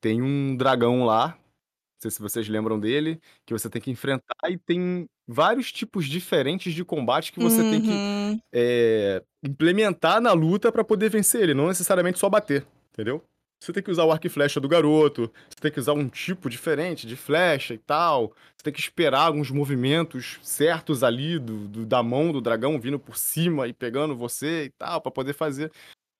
Tem 0.01 0.21
um 0.21 0.55
dragão 0.57 1.05
lá, 1.05 1.29
não 1.37 2.01
sei 2.01 2.11
se 2.11 2.19
vocês 2.21 2.49
lembram 2.49 2.79
dele, 2.79 3.21
que 3.45 3.53
você 3.53 3.69
tem 3.69 3.81
que 3.81 3.91
enfrentar 3.91 4.49
e 4.49 4.57
tem 4.57 5.07
vários 5.27 5.71
tipos 5.71 6.07
diferentes 6.07 6.73
de 6.73 6.83
combate 6.83 7.31
que 7.31 7.39
você 7.39 7.61
tem 7.61 7.81
que 7.81 7.89
Uhum. 7.89 8.39
é, 8.53 9.23
implementar 9.43 10.19
na 10.19 10.33
luta 10.33 10.71
pra 10.71 10.83
poder 10.83 11.09
vencer 11.09 11.43
ele, 11.43 11.53
não 11.53 11.67
necessariamente 11.67 12.17
só 12.17 12.29
bater, 12.29 12.65
entendeu? 12.93 13.23
Você 13.61 13.73
tem 13.73 13.83
que 13.83 13.91
usar 13.91 14.05
o 14.05 14.11
arco 14.11 14.25
e 14.25 14.29
flecha 14.29 14.59
do 14.59 14.69
garoto, 14.69 15.29
você 15.49 15.59
tem 15.59 15.71
que 15.71 15.79
usar 15.79 15.91
um 15.93 16.07
tipo 16.07 16.49
diferente 16.49 17.05
de 17.05 17.15
flecha 17.17 17.73
e 17.73 17.77
tal. 17.77 18.33
Você 18.55 18.63
tem 18.63 18.71
que 18.73 18.79
esperar 18.79 19.21
alguns 19.27 19.51
movimentos 19.51 20.39
certos 20.41 21.03
ali 21.03 21.37
do, 21.37 21.67
do- 21.67 21.85
da 21.85 22.01
mão 22.01 22.31
do 22.31 22.39
dragão 22.39 22.79
vindo 22.79 22.97
por 22.97 23.17
cima 23.17 23.67
e 23.67 23.73
pegando 23.73 24.15
você 24.15 24.65
e 24.65 24.69
tal, 24.69 25.01
pra 25.01 25.11
poder 25.11 25.33
fazer 25.33 25.71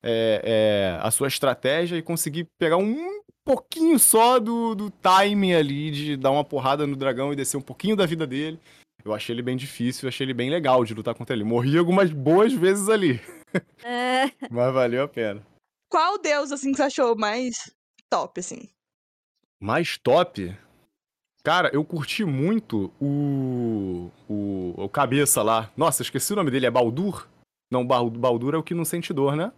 é, 0.04 0.41
é, 0.43 0.99
a 1.02 1.10
sua 1.12 1.28
estratégia 1.30 1.95
e 1.97 2.02
conseguir 2.02 2.45
pegar 2.58 2.78
um 2.78 3.21
pouquinho 3.45 3.97
só 3.97 4.38
do, 4.39 4.75
do 4.75 4.89
timing 4.91 5.54
ali 5.54 5.91
de 5.91 6.17
dar 6.17 6.32
uma 6.32 6.43
porrada 6.43 6.86
no 6.86 6.95
dragão 6.95 7.32
e 7.32 7.36
descer 7.38 7.56
um 7.58 7.62
pouquinho 7.62 7.95
da 7.95 8.06
vida 8.06 8.28
dele. 8.28 8.60
Eu 9.04 9.13
achei 9.13 9.34
ele 9.34 9.41
bem 9.41 9.56
difícil, 9.56 10.10
achei 10.10 10.25
ele 10.25 10.34
bem 10.34 10.49
legal 10.49 10.84
de 10.84 10.93
lutar 10.93 11.15
contra 11.15 11.34
ele. 11.34 11.45
Morri 11.45 11.78
algumas 11.78 12.12
boas 12.12 12.52
vezes 12.52 12.89
ali, 12.89 13.19
É, 13.82 14.25
mas 14.52 14.73
valeu 14.73 15.04
a 15.04 15.08
pena. 15.08 15.41
Qual 15.89 16.19
deus 16.19 16.52
assim 16.52 16.71
que 16.71 16.78
você 16.78 16.84
achou 16.84 17.17
mais 17.17 17.73
top, 18.10 18.39
assim? 18.39 18.69
Mais 19.60 19.97
top? 19.97 20.56
Cara, 21.43 21.69
eu 21.73 21.84
curti 21.84 22.23
muito 22.23 22.91
o, 23.02 24.12
o. 24.30 24.73
o 24.84 24.89
cabeça 24.89 25.41
lá. 25.41 25.71
Nossa, 25.75 26.02
esqueci 26.04 26.32
o 26.34 26.36
nome 26.36 26.52
dele, 26.52 26.65
é 26.65 26.71
Baldur? 26.71 27.28
Não, 27.71 27.86
Bal- 27.86 28.10
Baldur 28.10 28.54
é 28.54 28.58
o 28.58 28.63
que 28.63 28.73
não 28.73 28.86
sente 28.86 29.13
dor, 29.13 29.36
né? 29.36 29.52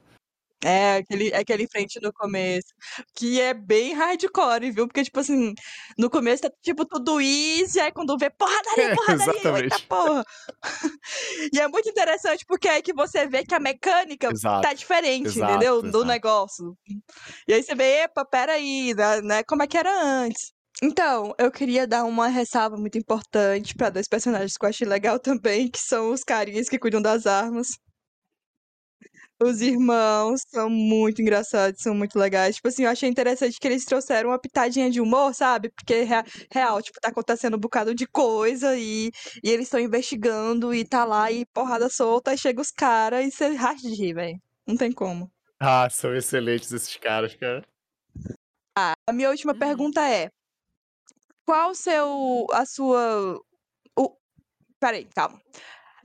É, 0.64 0.98
aquele, 0.98 1.34
aquele 1.34 1.68
frente 1.68 2.00
no 2.02 2.14
começo. 2.14 2.68
Que 3.16 3.42
é 3.42 3.54
bem 3.54 3.94
hardcore, 3.94 4.72
viu? 4.72 4.88
Porque, 4.88 5.04
tipo 5.04 5.20
assim, 5.20 5.54
no 5.98 6.10
começo 6.10 6.44
tá 6.44 6.52
tipo 6.62 6.86
tudo 6.86 7.20
easy, 7.20 7.80
aí 7.80 7.92
quando 7.92 8.18
vê 8.18 8.30
porradaria, 8.30 8.92
É, 8.92 8.96
porradaria, 8.96 9.34
eita 9.34 9.50
exatamente. 9.66 9.88
porra. 9.88 10.24
e 11.54 11.60
é 11.60 11.68
muito 11.68 11.90
interessante 11.90 12.46
porque 12.48 12.68
é 12.68 12.72
aí 12.74 12.82
que 12.82 12.94
você 12.94 13.28
vê 13.28 13.44
que 13.44 13.56
a 13.56 13.60
mecânica 13.60 14.30
Exato. 14.32 14.62
tá 14.68 14.74
diferente, 14.74 15.28
exato, 15.28 15.52
entendeu? 15.52 15.82
Do 15.82 15.88
exato. 15.88 16.06
negócio. 16.06 16.78
E 17.48 17.54
aí 17.54 17.64
você 17.64 17.76
vê, 17.76 18.04
epa, 18.04 18.26
peraí, 18.26 18.94
né? 18.94 19.22
né, 19.22 19.44
Como 19.44 19.64
é 19.64 19.68
que 19.68 19.78
era 19.78 19.92
antes. 20.04 20.52
Então, 20.84 21.34
eu 21.38 21.52
queria 21.52 21.86
dar 21.88 22.04
uma 22.06 22.28
ressalva 22.28 22.76
muito 22.76 22.98
importante 22.98 23.76
pra 23.76 23.90
dois 23.92 24.08
personagens 24.08 24.58
que 24.58 24.66
eu 24.66 24.70
achei 24.70 24.88
legal 24.88 25.20
também, 25.20 25.70
que 25.70 25.80
são 25.80 26.12
os 26.12 26.24
carinhas 26.24 26.68
que 26.70 26.80
cuidam 26.80 27.02
das 27.02 27.28
armas. 27.28 27.68
Os 29.44 29.60
irmãos 29.62 30.42
são 30.48 30.70
muito 30.70 31.22
engraçados, 31.22 31.82
são 31.82 31.96
muito 31.96 32.18
legais. 32.20 32.56
Tipo 32.58 32.68
assim, 32.68 32.84
eu 32.84 32.90
achei 32.92 33.10
interessante 33.10 33.58
que 33.60 33.68
eles 33.68 33.86
trouxeram 33.86 34.30
uma 34.30 34.40
pitadinha 34.40 34.90
de 34.90 35.02
humor, 35.02 35.34
sabe? 35.34 35.70
Porque, 35.70 36.04
rea- 36.04 36.24
real, 36.52 36.82
tipo, 36.82 37.00
tá 37.02 37.10
acontecendo 37.10 37.56
um 37.58 37.60
bocado 37.60 37.96
de 37.96 38.06
coisa 38.06 38.78
e, 38.78 39.10
e 39.44 39.50
eles 39.50 39.66
estão 39.66 39.80
investigando 39.80 40.74
e 40.74 40.86
tá 40.86 41.04
lá 41.06 41.32
e 41.32 41.46
porrada 41.48 41.90
solta, 41.90 42.32
aí 42.32 42.38
chega 42.38 42.62
os 42.62 42.70
caras 42.72 43.26
e 43.26 43.32
você 43.32 43.48
racha 43.56 43.82
de 43.90 43.96
rir, 43.96 44.14
velho. 44.14 44.40
Não 44.68 44.78
tem 44.78 44.92
como. 44.92 45.32
Ah, 45.60 45.90
são 45.90 46.16
excelentes 46.16 46.72
esses 46.72 46.96
caras, 46.98 47.34
cara. 47.36 47.64
A 49.08 49.12
minha 49.12 49.30
última 49.30 49.54
Uhum. 49.54 49.60
pergunta 49.60 50.08
é: 50.08 50.30
qual 51.46 51.72
o 51.72 51.76
seu. 51.76 52.46
a 52.52 52.66
sua. 52.66 53.40
O... 53.98 54.16
Peraí, 54.80 55.08
calma. 55.16 55.40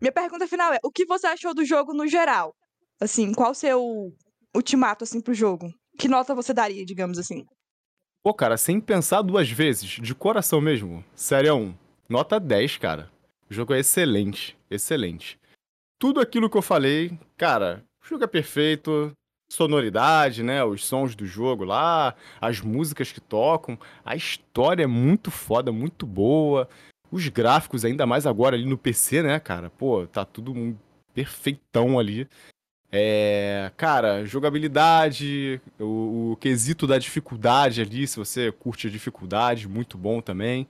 Minha 0.01 0.13
pergunta 0.13 0.47
final 0.49 0.73
é: 0.73 0.79
o 0.83 0.91
que 0.91 1.05
você 1.07 1.27
achou 1.27 1.55
do 1.55 1.65
jogo 1.65 1.93
no 1.95 2.07
geral? 2.07 2.55
Assim, 3.01 3.33
qual 3.33 3.51
o 3.51 3.55
seu 3.55 4.13
ultimato, 4.55 5.05
assim, 5.05 5.21
pro 5.21 5.35
jogo? 5.35 5.73
que 5.97 6.09
nota 6.09 6.35
você 6.35 6.53
daria, 6.53 6.85
digamos 6.85 7.19
assim? 7.19 7.47
Pô, 8.23 8.35
cara, 8.35 8.57
sem 8.57 8.81
pensar 8.81 9.23
duas 9.23 9.51
vezes, 9.51 9.89
de 9.89 10.15
coração 10.15 10.61
mesmo. 10.61 11.05
Série 11.15 11.51
1, 11.51 11.75
nota 12.09 12.39
10, 12.39 12.79
cara. 12.79 13.11
O 13.49 13.55
jogo 13.55 13.73
é 13.73 13.81
excelente, 13.81 14.57
excelente. 14.71 15.39
Tudo 15.99 16.21
aquilo 16.21 16.51
que 16.51 16.57
eu 16.57 16.63
falei, 16.63 17.19
cara, 17.37 17.85
o 18.05 18.09
jogo 18.09 18.25
é 18.25 18.27
perfeito, 18.27 19.13
sonoridade, 19.51 20.43
né? 20.43 20.65
Os 20.65 20.85
sons 20.85 21.15
do 21.15 21.25
jogo 21.25 21.65
lá, 21.65 22.15
as 22.41 22.61
músicas 22.61 23.13
que 23.13 23.21
tocam, 23.21 23.79
a 24.05 24.17
história 24.17 24.83
é 24.83 24.89
muito 24.89 25.31
foda, 25.31 25.71
muito 25.71 26.05
boa. 26.05 26.69
Os 27.11 27.29
gráficos, 27.29 27.85
ainda 27.85 28.05
mais 28.05 28.27
agora 28.27 28.57
ali 28.57 28.67
no 28.67 28.77
PC, 28.77 29.23
né, 29.23 29.39
cara? 29.39 29.71
Pô, 29.71 30.07
tá 30.07 30.25
tudo 30.25 30.77
perfeitão 31.15 31.99
ali. 31.99 32.29
É, 32.91 33.71
cara, 33.77 34.25
jogabilidade, 34.25 35.61
o, 35.79 36.33
o, 36.33 36.37
quesito 36.37 36.87
da 36.87 36.99
dificuldade 36.99 37.81
ali, 37.81 38.07
se 38.07 38.17
você 38.17 38.53
curte 38.53 38.87
a 38.87 38.91
dificuldade, 38.91 39.69
muito 39.69 39.99
bom 39.99 40.21
também. 40.21 40.69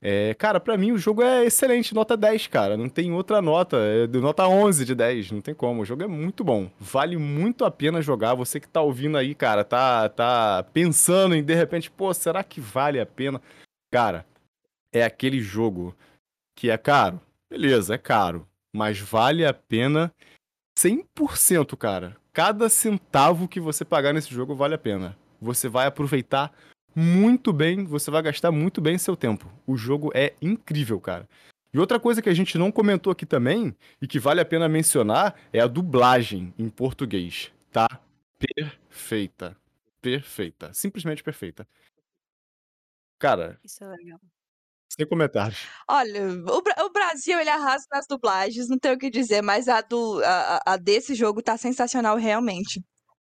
É, 0.00 0.32
cara, 0.34 0.60
para 0.60 0.76
mim 0.76 0.92
o 0.92 0.98
jogo 0.98 1.22
é 1.22 1.44
excelente, 1.44 1.94
nota 1.94 2.16
10, 2.16 2.46
cara. 2.46 2.76
Não 2.76 2.88
tem 2.88 3.12
outra 3.12 3.42
nota, 3.42 3.76
é 3.76 4.06
nota 4.06 4.46
11 4.46 4.84
de 4.84 4.94
10, 4.94 5.32
não 5.32 5.40
tem 5.40 5.54
como. 5.54 5.82
O 5.82 5.84
jogo 5.84 6.04
é 6.04 6.06
muito 6.06 6.44
bom. 6.44 6.70
Vale 6.78 7.16
muito 7.16 7.64
a 7.64 7.70
pena 7.70 8.00
jogar. 8.00 8.34
Você 8.34 8.60
que 8.60 8.68
tá 8.68 8.80
ouvindo 8.80 9.16
aí, 9.18 9.34
cara, 9.34 9.64
tá 9.64 10.08
tá 10.08 10.64
pensando 10.72 11.34
em 11.34 11.42
de 11.42 11.54
repente, 11.54 11.90
pô, 11.90 12.12
será 12.14 12.44
que 12.44 12.60
vale 12.60 13.00
a 13.00 13.06
pena? 13.06 13.40
Cara, 13.90 14.24
é 14.92 15.02
aquele 15.04 15.40
jogo 15.40 15.96
que 16.54 16.70
é 16.70 16.78
caro. 16.78 17.20
Beleza, 17.50 17.94
é 17.94 17.98
caro, 17.98 18.46
mas 18.74 19.00
vale 19.00 19.44
a 19.44 19.54
pena 19.54 20.12
100%, 20.78 21.76
cara. 21.76 22.16
Cada 22.32 22.68
centavo 22.68 23.48
que 23.48 23.58
você 23.58 23.84
pagar 23.84 24.12
nesse 24.14 24.32
jogo 24.32 24.54
vale 24.54 24.74
a 24.74 24.78
pena. 24.78 25.16
Você 25.40 25.68
vai 25.68 25.86
aproveitar 25.86 26.52
muito 26.94 27.52
bem, 27.52 27.84
você 27.84 28.10
vai 28.10 28.22
gastar 28.22 28.52
muito 28.52 28.80
bem 28.80 28.96
seu 28.96 29.16
tempo. 29.16 29.50
O 29.66 29.76
jogo 29.76 30.12
é 30.14 30.34
incrível, 30.40 31.00
cara. 31.00 31.28
E 31.74 31.78
outra 31.78 31.98
coisa 31.98 32.22
que 32.22 32.28
a 32.28 32.34
gente 32.34 32.56
não 32.56 32.70
comentou 32.70 33.10
aqui 33.10 33.26
também, 33.26 33.74
e 34.00 34.06
que 34.06 34.20
vale 34.20 34.40
a 34.40 34.44
pena 34.44 34.68
mencionar, 34.68 35.34
é 35.52 35.60
a 35.60 35.66
dublagem 35.66 36.54
em 36.56 36.68
português. 36.68 37.52
Tá 37.72 37.88
perfeita. 38.38 39.56
Perfeita. 40.00 40.72
Simplesmente 40.72 41.24
perfeita. 41.24 41.66
Cara. 43.18 43.58
Isso 43.64 43.82
é 43.82 43.88
legal. 43.88 44.20
Sem 44.88 45.06
comentários. 45.06 45.66
Olha, 45.88 46.28
o, 46.28 46.86
o, 46.86 46.90
Brasil 46.90 47.38
ele 47.38 47.50
arrasa 47.50 47.86
nas 47.92 48.06
dublagens, 48.06 48.68
não 48.68 48.78
tenho 48.78 48.94
o 48.94 48.98
que 48.98 49.10
dizer, 49.10 49.42
mas 49.42 49.68
a, 49.68 49.80
do, 49.80 50.22
a, 50.24 50.60
a 50.64 50.76
desse 50.76 51.14
jogo 51.14 51.42
tá 51.42 51.56
sensacional 51.56 52.16
realmente. 52.16 52.82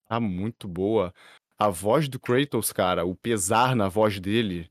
Tá 0.09 0.21
muito 0.21 0.69
boa. 0.69 1.13
A 1.59 1.69
voz 1.69 2.09
do 2.09 2.21
Kratos, 2.21 2.73
cara, 2.73 3.05
o 3.05 3.15
pesar 3.15 3.75
na 3.75 3.89
voz 3.89 4.21
dele, 4.21 4.71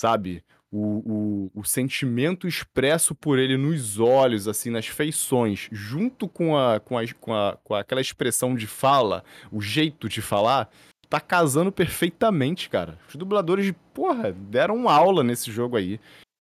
sabe? 0.00 0.44
O, 0.70 1.48
o, 1.54 1.60
o 1.60 1.64
sentimento 1.64 2.46
expresso 2.46 3.14
por 3.14 3.38
ele 3.38 3.56
nos 3.56 3.98
olhos, 3.98 4.46
assim, 4.46 4.70
nas 4.70 4.86
feições, 4.86 5.68
junto 5.72 6.28
com, 6.28 6.56
a, 6.56 6.78
com, 6.78 6.96
a, 6.96 7.02
com, 7.14 7.34
a, 7.34 7.58
com 7.64 7.74
aquela 7.74 8.00
expressão 8.00 8.54
de 8.54 8.66
fala, 8.66 9.24
o 9.50 9.60
jeito 9.60 10.08
de 10.08 10.22
falar, 10.22 10.70
tá 11.08 11.20
casando 11.20 11.72
perfeitamente, 11.72 12.68
cara. 12.68 12.98
Os 13.08 13.16
dubladores, 13.16 13.72
porra, 13.92 14.30
deram 14.32 14.88
aula 14.88 15.24
nesse 15.24 15.50
jogo 15.50 15.76
aí. 15.76 15.98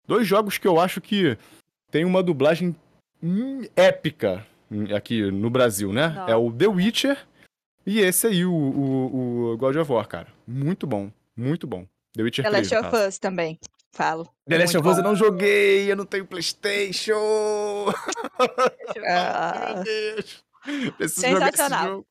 Dois 0.07 0.27
jogos 0.27 0.57
que 0.57 0.67
eu 0.67 0.79
acho 0.79 0.99
que 0.99 1.37
tem 1.89 2.05
uma 2.05 2.23
dublagem 2.23 2.75
épica 3.75 4.45
aqui 4.95 5.29
no 5.31 5.49
Brasil, 5.49 5.91
né? 5.91 6.09
Não. 6.09 6.27
É 6.27 6.35
o 6.35 6.51
The 6.51 6.67
Witcher 6.67 7.17
e 7.85 7.99
esse 7.99 8.27
aí, 8.27 8.45
o, 8.45 8.53
o, 8.53 9.53
o, 9.53 9.57
God 9.57 9.75
of 9.75 9.91
War, 9.91 10.07
cara. 10.07 10.27
Muito 10.45 10.85
bom, 10.85 11.11
muito 11.35 11.65
bom. 11.65 11.87
The 12.13 12.23
Witcher 12.23 12.45
The 12.45 12.51
3, 12.51 12.71
Last 12.71 12.87
of 12.87 13.07
Us 13.07 13.19
também, 13.19 13.59
falo. 13.91 14.29
The 14.47 14.57
Last 14.57 14.77
of 14.77 14.87
Us 14.87 14.97
eu 14.97 15.03
não 15.03 15.15
joguei, 15.15 15.91
eu 15.91 15.95
não 15.95 16.05
tenho 16.05 16.25
Playstation. 16.25 17.91
Ah. 19.07 19.73
Meu 19.75 19.83
Deus. 19.83 20.43
Preciso 20.97 21.21
Sensacional. 21.21 22.05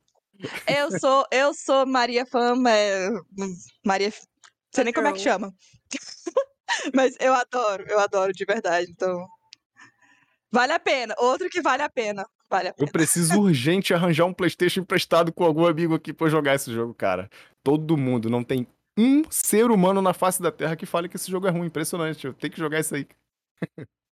Eu 0.67 0.99
sou, 0.99 1.27
eu 1.31 1.53
sou 1.53 1.87
Maria 1.87 2.23
é, 2.23 3.09
Maria, 3.85 4.09
não 4.09 4.15
sei 4.73 4.85
nem 4.85 4.93
como 4.93 5.09
é 5.09 5.13
que 5.13 5.19
chama. 5.19 5.55
Mas 6.95 7.17
eu 7.21 7.35
adoro, 7.35 7.85
eu 7.89 7.99
adoro 7.99 8.33
de 8.33 8.45
verdade, 8.45 8.91
então. 8.91 9.27
Vale 10.51 10.73
a 10.73 10.81
pena. 10.81 11.15
Outro 11.19 11.49
que 11.49 11.61
vale 11.61 11.83
a 11.83 11.89
pena. 11.89 12.27
Vale 12.49 12.69
a 12.69 12.75
pena. 12.75 12.89
Eu 12.89 12.91
preciso 12.93 13.41
urgente 13.41 13.95
arranjar 13.95 14.25
um 14.25 14.35
PlayStation 14.35 14.81
emprestado 14.81 15.33
com 15.33 15.45
algum 15.45 15.67
amigo 15.67 15.95
aqui 15.95 16.13
pra 16.13 16.29
jogar 16.29 16.55
esse 16.55 16.73
jogo, 16.73 16.93
cara. 16.93 17.31
Todo 17.63 17.97
mundo, 17.97 18.29
não 18.29 18.43
tem 18.43 18.67
um 18.99 19.23
ser 19.31 19.71
humano 19.71 20.03
na 20.03 20.13
face 20.13 20.43
da 20.43 20.51
Terra 20.51 20.77
que 20.77 20.87
fale 20.87 21.09
que 21.09 21.17
esse 21.17 21.31
jogo 21.31 21.47
é 21.47 21.51
ruim. 21.51 21.67
Impressionante. 21.67 22.27
Eu 22.27 22.35
tenho 22.35 22.53
que 22.53 22.59
jogar 22.59 22.81
isso 22.81 22.95
aí. 22.95 23.07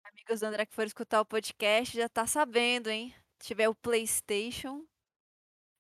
Amigos 0.05 0.41
do 0.41 0.47
André 0.47 0.67
que 0.67 0.75
for 0.75 0.87
escutar 0.87 1.21
o 1.21 1.25
podcast 1.25 1.97
já 1.97 2.09
tá 2.09 2.27
sabendo, 2.27 2.89
hein? 2.89 3.15
Se 3.39 3.49
tiver 3.49 3.69
o 3.69 3.75
PlayStation, 3.75 4.83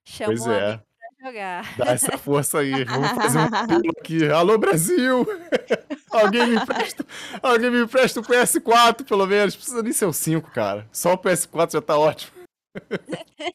chama 0.07 0.35
pois 0.35 0.47
um 0.47 0.53
é. 0.53 0.83
Jogar. 1.25 1.77
Dá 1.77 1.93
essa 1.93 2.19
força 2.19 2.59
aí. 2.59 2.85
Vamos 2.85 3.11
fazer 3.13 3.39
um 3.39 3.49
pulo 3.67 3.91
aqui. 3.99 4.29
Alô, 4.29 4.59
Brasil! 4.59 5.27
alguém, 6.13 6.47
me 6.49 6.57
empresta, 6.57 7.07
alguém 7.43 7.71
me 7.71 7.83
empresta 7.83 8.21
o 8.21 8.23
PS4, 8.23 9.05
pelo 9.07 9.27
menos. 9.27 9.57
Precisa 9.57 9.83
nem 9.83 9.93
ser 9.93 10.05
o 10.05 10.13
5, 10.13 10.51
cara. 10.51 10.87
Só 10.93 11.15
o 11.15 11.19
PS4 11.19 11.73
já 11.73 11.81
tá 11.81 11.97
ótimo. 11.99 12.33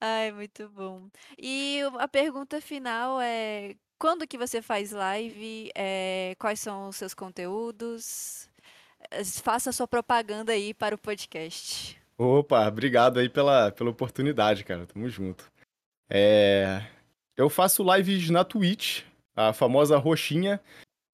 Ai, 0.00 0.32
muito 0.32 0.68
bom. 0.68 1.08
E 1.38 1.80
a 1.98 2.08
pergunta 2.08 2.60
final 2.60 3.20
é: 3.20 3.74
quando 3.98 4.26
que 4.26 4.38
você 4.38 4.60
faz 4.60 4.92
live? 4.92 5.70
É, 5.74 6.34
quais 6.38 6.60
são 6.60 6.88
os 6.88 6.96
seus 6.96 7.14
conteúdos? 7.14 8.48
Faça 9.42 9.70
a 9.70 9.72
sua 9.72 9.88
propaganda 9.88 10.52
aí 10.52 10.74
para 10.74 10.94
o 10.94 10.98
podcast. 10.98 11.98
Opa, 12.18 12.68
obrigado 12.68 13.18
aí 13.18 13.30
pela, 13.30 13.72
pela 13.72 13.90
oportunidade, 13.90 14.62
cara. 14.62 14.86
Tamo 14.86 15.08
junto. 15.08 15.50
É... 16.10 16.82
Eu 17.36 17.48
faço 17.48 17.84
lives 17.94 18.28
na 18.28 18.44
Twitch, 18.44 19.02
a 19.34 19.52
famosa 19.52 19.96
roxinha, 19.96 20.60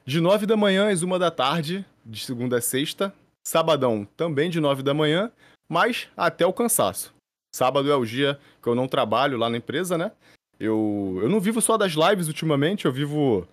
de 0.05 0.21
9 0.21 0.47
da 0.47 0.57
manhã 0.57 0.91
às 0.91 1.03
1 1.03 1.19
da 1.19 1.31
tarde, 1.31 1.85
de 2.05 2.25
segunda 2.25 2.59
a 2.59 2.61
sexta. 2.61 3.13
Sabadão 3.47 4.05
também 4.17 4.51
de 4.51 4.59
9 4.59 4.83
da 4.83 4.93
manhã, 4.93 5.31
mas 5.69 6.09
até 6.17 6.45
o 6.45 6.53
cansaço. 6.53 7.15
Sábado 7.55 7.91
é 7.91 7.95
o 7.95 8.05
dia 8.05 8.39
que 8.61 8.69
eu 8.69 8.75
não 8.75 8.89
trabalho 8.89 9.39
lá 9.39 9.49
na 9.49 9.57
empresa, 9.57 9.97
né? 9.97 10.11
Eu, 10.59 11.19
eu 11.23 11.29
não 11.29 11.39
vivo 11.39 11.61
só 11.61 11.77
das 11.77 11.93
lives 11.93 12.29
ultimamente, 12.29 12.87
eu 12.87 12.93
vivo 12.93 13.47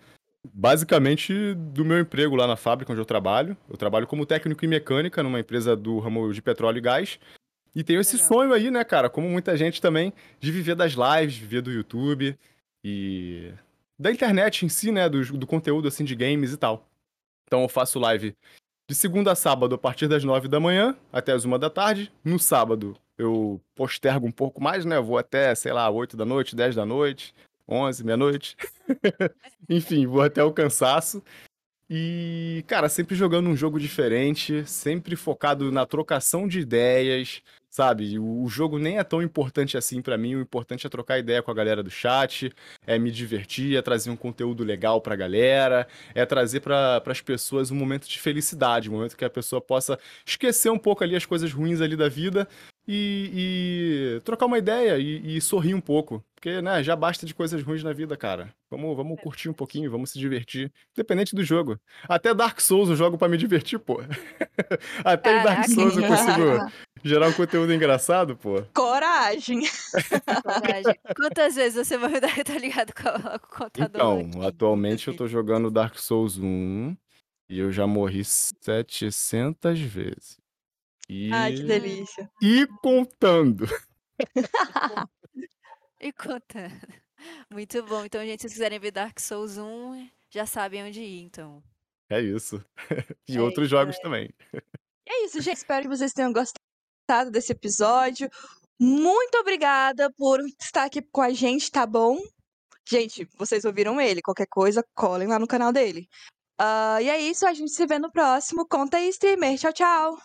basicamente 0.52 1.54
do 1.54 1.86
meu 1.86 2.00
emprego 2.00 2.36
lá 2.36 2.48
na 2.48 2.56
fábrica 2.56 2.92
onde 2.92 3.02
eu 3.02 3.06
trabalho. 3.06 3.56
Eu 3.70 3.78
trabalho 3.78 4.08
como 4.08 4.26
técnico 4.26 4.66
em 4.66 4.68
mecânica 4.68 5.24
numa 5.24 5.40
empresa 5.40 5.76
do 5.76 6.00
ramo 6.00 6.34
de 6.34 6.42
petróleo 6.42 6.80
e 6.80 6.82
gás. 6.82 7.20
E 7.76 7.84
tenho 7.84 8.00
esse 8.02 8.16
Legal. 8.16 8.28
sonho 8.28 8.54
aí, 8.54 8.70
né, 8.70 8.84
cara, 8.84 9.10
como 9.10 9.28
muita 9.28 9.58
gente 9.58 9.82
também, 9.82 10.14
de 10.40 10.52
viver 10.52 10.76
das 10.76 10.94
lives, 10.94 11.38
viver 11.38 11.62
do 11.62 11.72
YouTube 11.72 12.38
e 12.84 13.52
da 13.98 14.12
internet 14.12 14.66
em 14.66 14.70
si, 14.70 14.92
né, 14.92 15.10
do, 15.10 15.38
do 15.38 15.48
conteúdo 15.48 15.88
assim 15.88 16.04
de 16.04 16.16
games 16.16 16.52
e 16.52 16.58
tal. 16.58 16.88
Então 17.48 17.62
eu 17.62 17.70
faço 17.70 18.00
live 18.00 18.36
de 18.90 18.96
segunda 18.96 19.32
a 19.32 19.36
sábado 19.36 19.76
a 19.76 19.78
partir 19.78 20.08
das 20.08 20.24
nove 20.24 20.48
da 20.48 20.60
manhã 20.60 20.96
até 21.12 21.32
as 21.32 21.46
uma 21.46 21.58
da 21.58 21.70
tarde. 21.70 22.12
No 22.24 22.38
sábado 22.38 22.96
eu 23.18 23.62
postergo 23.76 24.28
um 24.28 24.32
pouco 24.32 24.62
mais, 24.62 24.86
né? 24.86 24.98
Eu 24.98 25.04
vou 25.04 25.18
até, 25.18 25.54
sei 25.56 25.72
lá, 25.72 25.90
oito 25.90 26.18
da 26.18 26.26
noite, 26.26 26.56
dez 26.56 26.76
da 26.76 26.86
noite, 26.86 27.34
onze, 27.68 28.04
meia-noite. 28.04 28.56
Enfim, 29.70 30.06
vou 30.06 30.22
até 30.22 30.44
o 30.44 30.52
cansaço. 30.52 31.24
E, 31.96 32.64
cara, 32.66 32.90
sempre 32.90 33.16
jogando 33.16 33.48
um 33.48 33.56
jogo 33.56 33.80
diferente, 33.80 34.66
sempre 34.66 35.16
focado 35.16 35.72
na 35.72 35.86
trocação 35.86 36.48
de 36.48 36.60
ideias, 36.60 37.44
sabe? 37.70 38.18
O, 38.18 38.48
jogo 38.50 38.80
nem 38.80 38.98
é 38.98 39.04
tão 39.04 39.22
importante 39.22 39.78
assim 39.78 40.02
para 40.02 40.18
mim, 40.18 40.34
o 40.34 40.42
importante 40.42 40.88
é 40.88 40.90
trocar 40.90 41.20
ideia 41.20 41.44
com 41.44 41.52
a 41.52 41.54
galera 41.54 41.84
do 41.84 41.92
chat, 41.92 42.52
é 42.88 42.98
me 42.98 43.12
divertir, 43.12 43.78
é 43.78 43.82
trazer 43.84 44.10
um 44.10 44.16
conteúdo 44.16 44.64
legal 44.64 45.02
pra 45.02 45.16
galera, 45.16 45.88
é 46.16 46.26
trazer 46.26 46.62
para 46.62 47.00
as 47.06 47.22
pessoas 47.22 47.70
um 47.70 47.76
momento 47.76 48.10
de 48.10 48.18
felicidade, 48.18 48.90
um 48.90 48.94
momento 48.94 49.16
que 49.16 49.24
a 49.24 49.30
pessoa 49.30 49.62
possa 49.62 50.00
esquecer 50.26 50.72
um 50.72 50.80
pouco 50.80 51.04
ali 51.04 51.16
as 51.16 51.28
coisas 51.28 51.54
ruins 51.54 51.80
ali 51.80 51.96
da 51.96 52.10
vida 52.10 52.48
e, 52.88 54.18
e 54.18 54.22
trocar 54.22 54.46
uma 54.46 54.58
ideia 54.58 54.98
e, 54.98 55.38
e, 55.38 55.42
sorrir 55.42 55.74
um 55.74 55.82
pouco. 55.82 56.24
Porque, 56.36 56.62
né, 56.62 56.84
já 56.84 56.96
basta 56.96 57.26
de 57.26 57.34
coisas 57.34 57.64
ruins 57.64 57.84
na 57.84 57.94
vida, 57.94 58.18
cara. 58.18 58.54
Vamos, 58.70 58.98
vamos 58.98 59.20
curtir 59.22 59.48
um 59.48 59.54
pouquinho, 59.54 59.90
vamos 59.90 60.12
se 60.12 60.20
divertir. 60.20 60.70
Independente 60.92 61.34
do 61.34 61.44
jogo. 61.44 61.80
Até 62.04 62.34
Dark 62.34 62.60
Souls 62.60 62.90
eu 62.90 62.98
jogo 62.98 63.18
para 63.18 63.30
me 63.30 63.38
divertir, 63.38 63.80
pô. 63.80 64.02
Até 65.06 65.30
Caraca. 65.30 65.40
em 65.40 65.44
Dark 65.44 65.70
Souls 65.70 65.96
eu 65.96 66.06
consigo 66.06 66.72
gerar 67.02 67.30
um 67.30 67.34
conteúdo 67.34 67.74
engraçado, 67.74 68.36
pô. 68.36 68.62
Coragem. 68.74 69.62
Coragem. 70.44 71.00
Quantas 71.16 71.56
vezes 71.56 71.88
você 71.88 71.98
vai 71.98 72.20
dar, 72.20 72.44
tá 72.44 72.58
ligado 72.58 72.94
com, 72.94 73.08
o 73.08 73.40
contador? 73.40 73.90
Então, 73.90 74.20
aqui? 74.20 74.46
atualmente 74.46 75.08
eu 75.08 75.16
tô 75.16 75.30
jogando 75.30 75.72
Dark 75.72 75.98
Souls 75.98 76.38
1 76.38 76.94
e 77.50 77.60
eu 77.60 77.72
já 77.72 77.88
morri 77.88 78.26
700 78.26 79.80
vezes. 79.80 80.43
E... 81.14 81.32
Ai, 81.32 81.54
que 81.54 81.64
delícia. 81.64 82.28
E 82.42 82.66
contando. 82.82 83.68
e 86.02 86.12
contando. 86.12 87.04
Muito 87.52 87.84
bom. 87.84 88.04
Então, 88.04 88.26
gente, 88.26 88.42
se 88.42 88.48
vocês 88.48 88.54
quiserem 88.54 88.80
ver 88.80 88.90
Dark 88.90 89.20
Souls 89.20 89.60
1, 89.60 90.10
já 90.32 90.48
sabem 90.48 90.84
onde 90.84 91.02
ir, 91.02 91.22
então. 91.22 91.64
É 92.10 92.20
isso. 92.20 92.66
e 93.30 93.38
É 93.38 93.42
outros 93.42 93.68
isso, 93.68 93.76
jogos 93.76 94.00
também. 94.00 94.34
É 95.08 95.26
isso, 95.26 95.40
gente. 95.40 95.54
Espero 95.62 95.84
que 95.84 95.96
vocês 95.96 96.14
tenham 96.14 96.34
gostado 96.34 97.30
desse 97.30 97.52
episódio. 97.52 98.28
Muito 98.80 99.38
obrigada 99.38 100.12
por 100.18 100.40
estar 100.60 100.86
aqui 100.86 101.04
com 101.12 101.22
a 101.22 101.30
gente, 101.30 101.70
tá 101.70 101.86
bom? 101.86 102.20
Gente, 102.90 103.30
vocês 103.38 103.66
ouviram 103.66 104.02
ele. 104.02 104.20
Qualquer 104.20 104.48
coisa, 104.48 104.84
colhem 104.96 105.28
lá 105.28 105.38
no 105.38 105.46
canal 105.46 105.72
dele. 105.72 106.10
Ah, 106.58 107.00
e 107.00 107.08
é 107.08 107.22
isso, 107.22 107.46
a 107.46 107.54
gente 107.54 107.72
se 107.72 107.86
vê 107.86 108.00
no 108.00 108.12
próximo. 108.12 108.68
Conta 108.68 108.98
aí, 108.98 109.10
streamer. 109.10 109.60
Tchau, 109.60 109.74
tchau. 109.74 110.18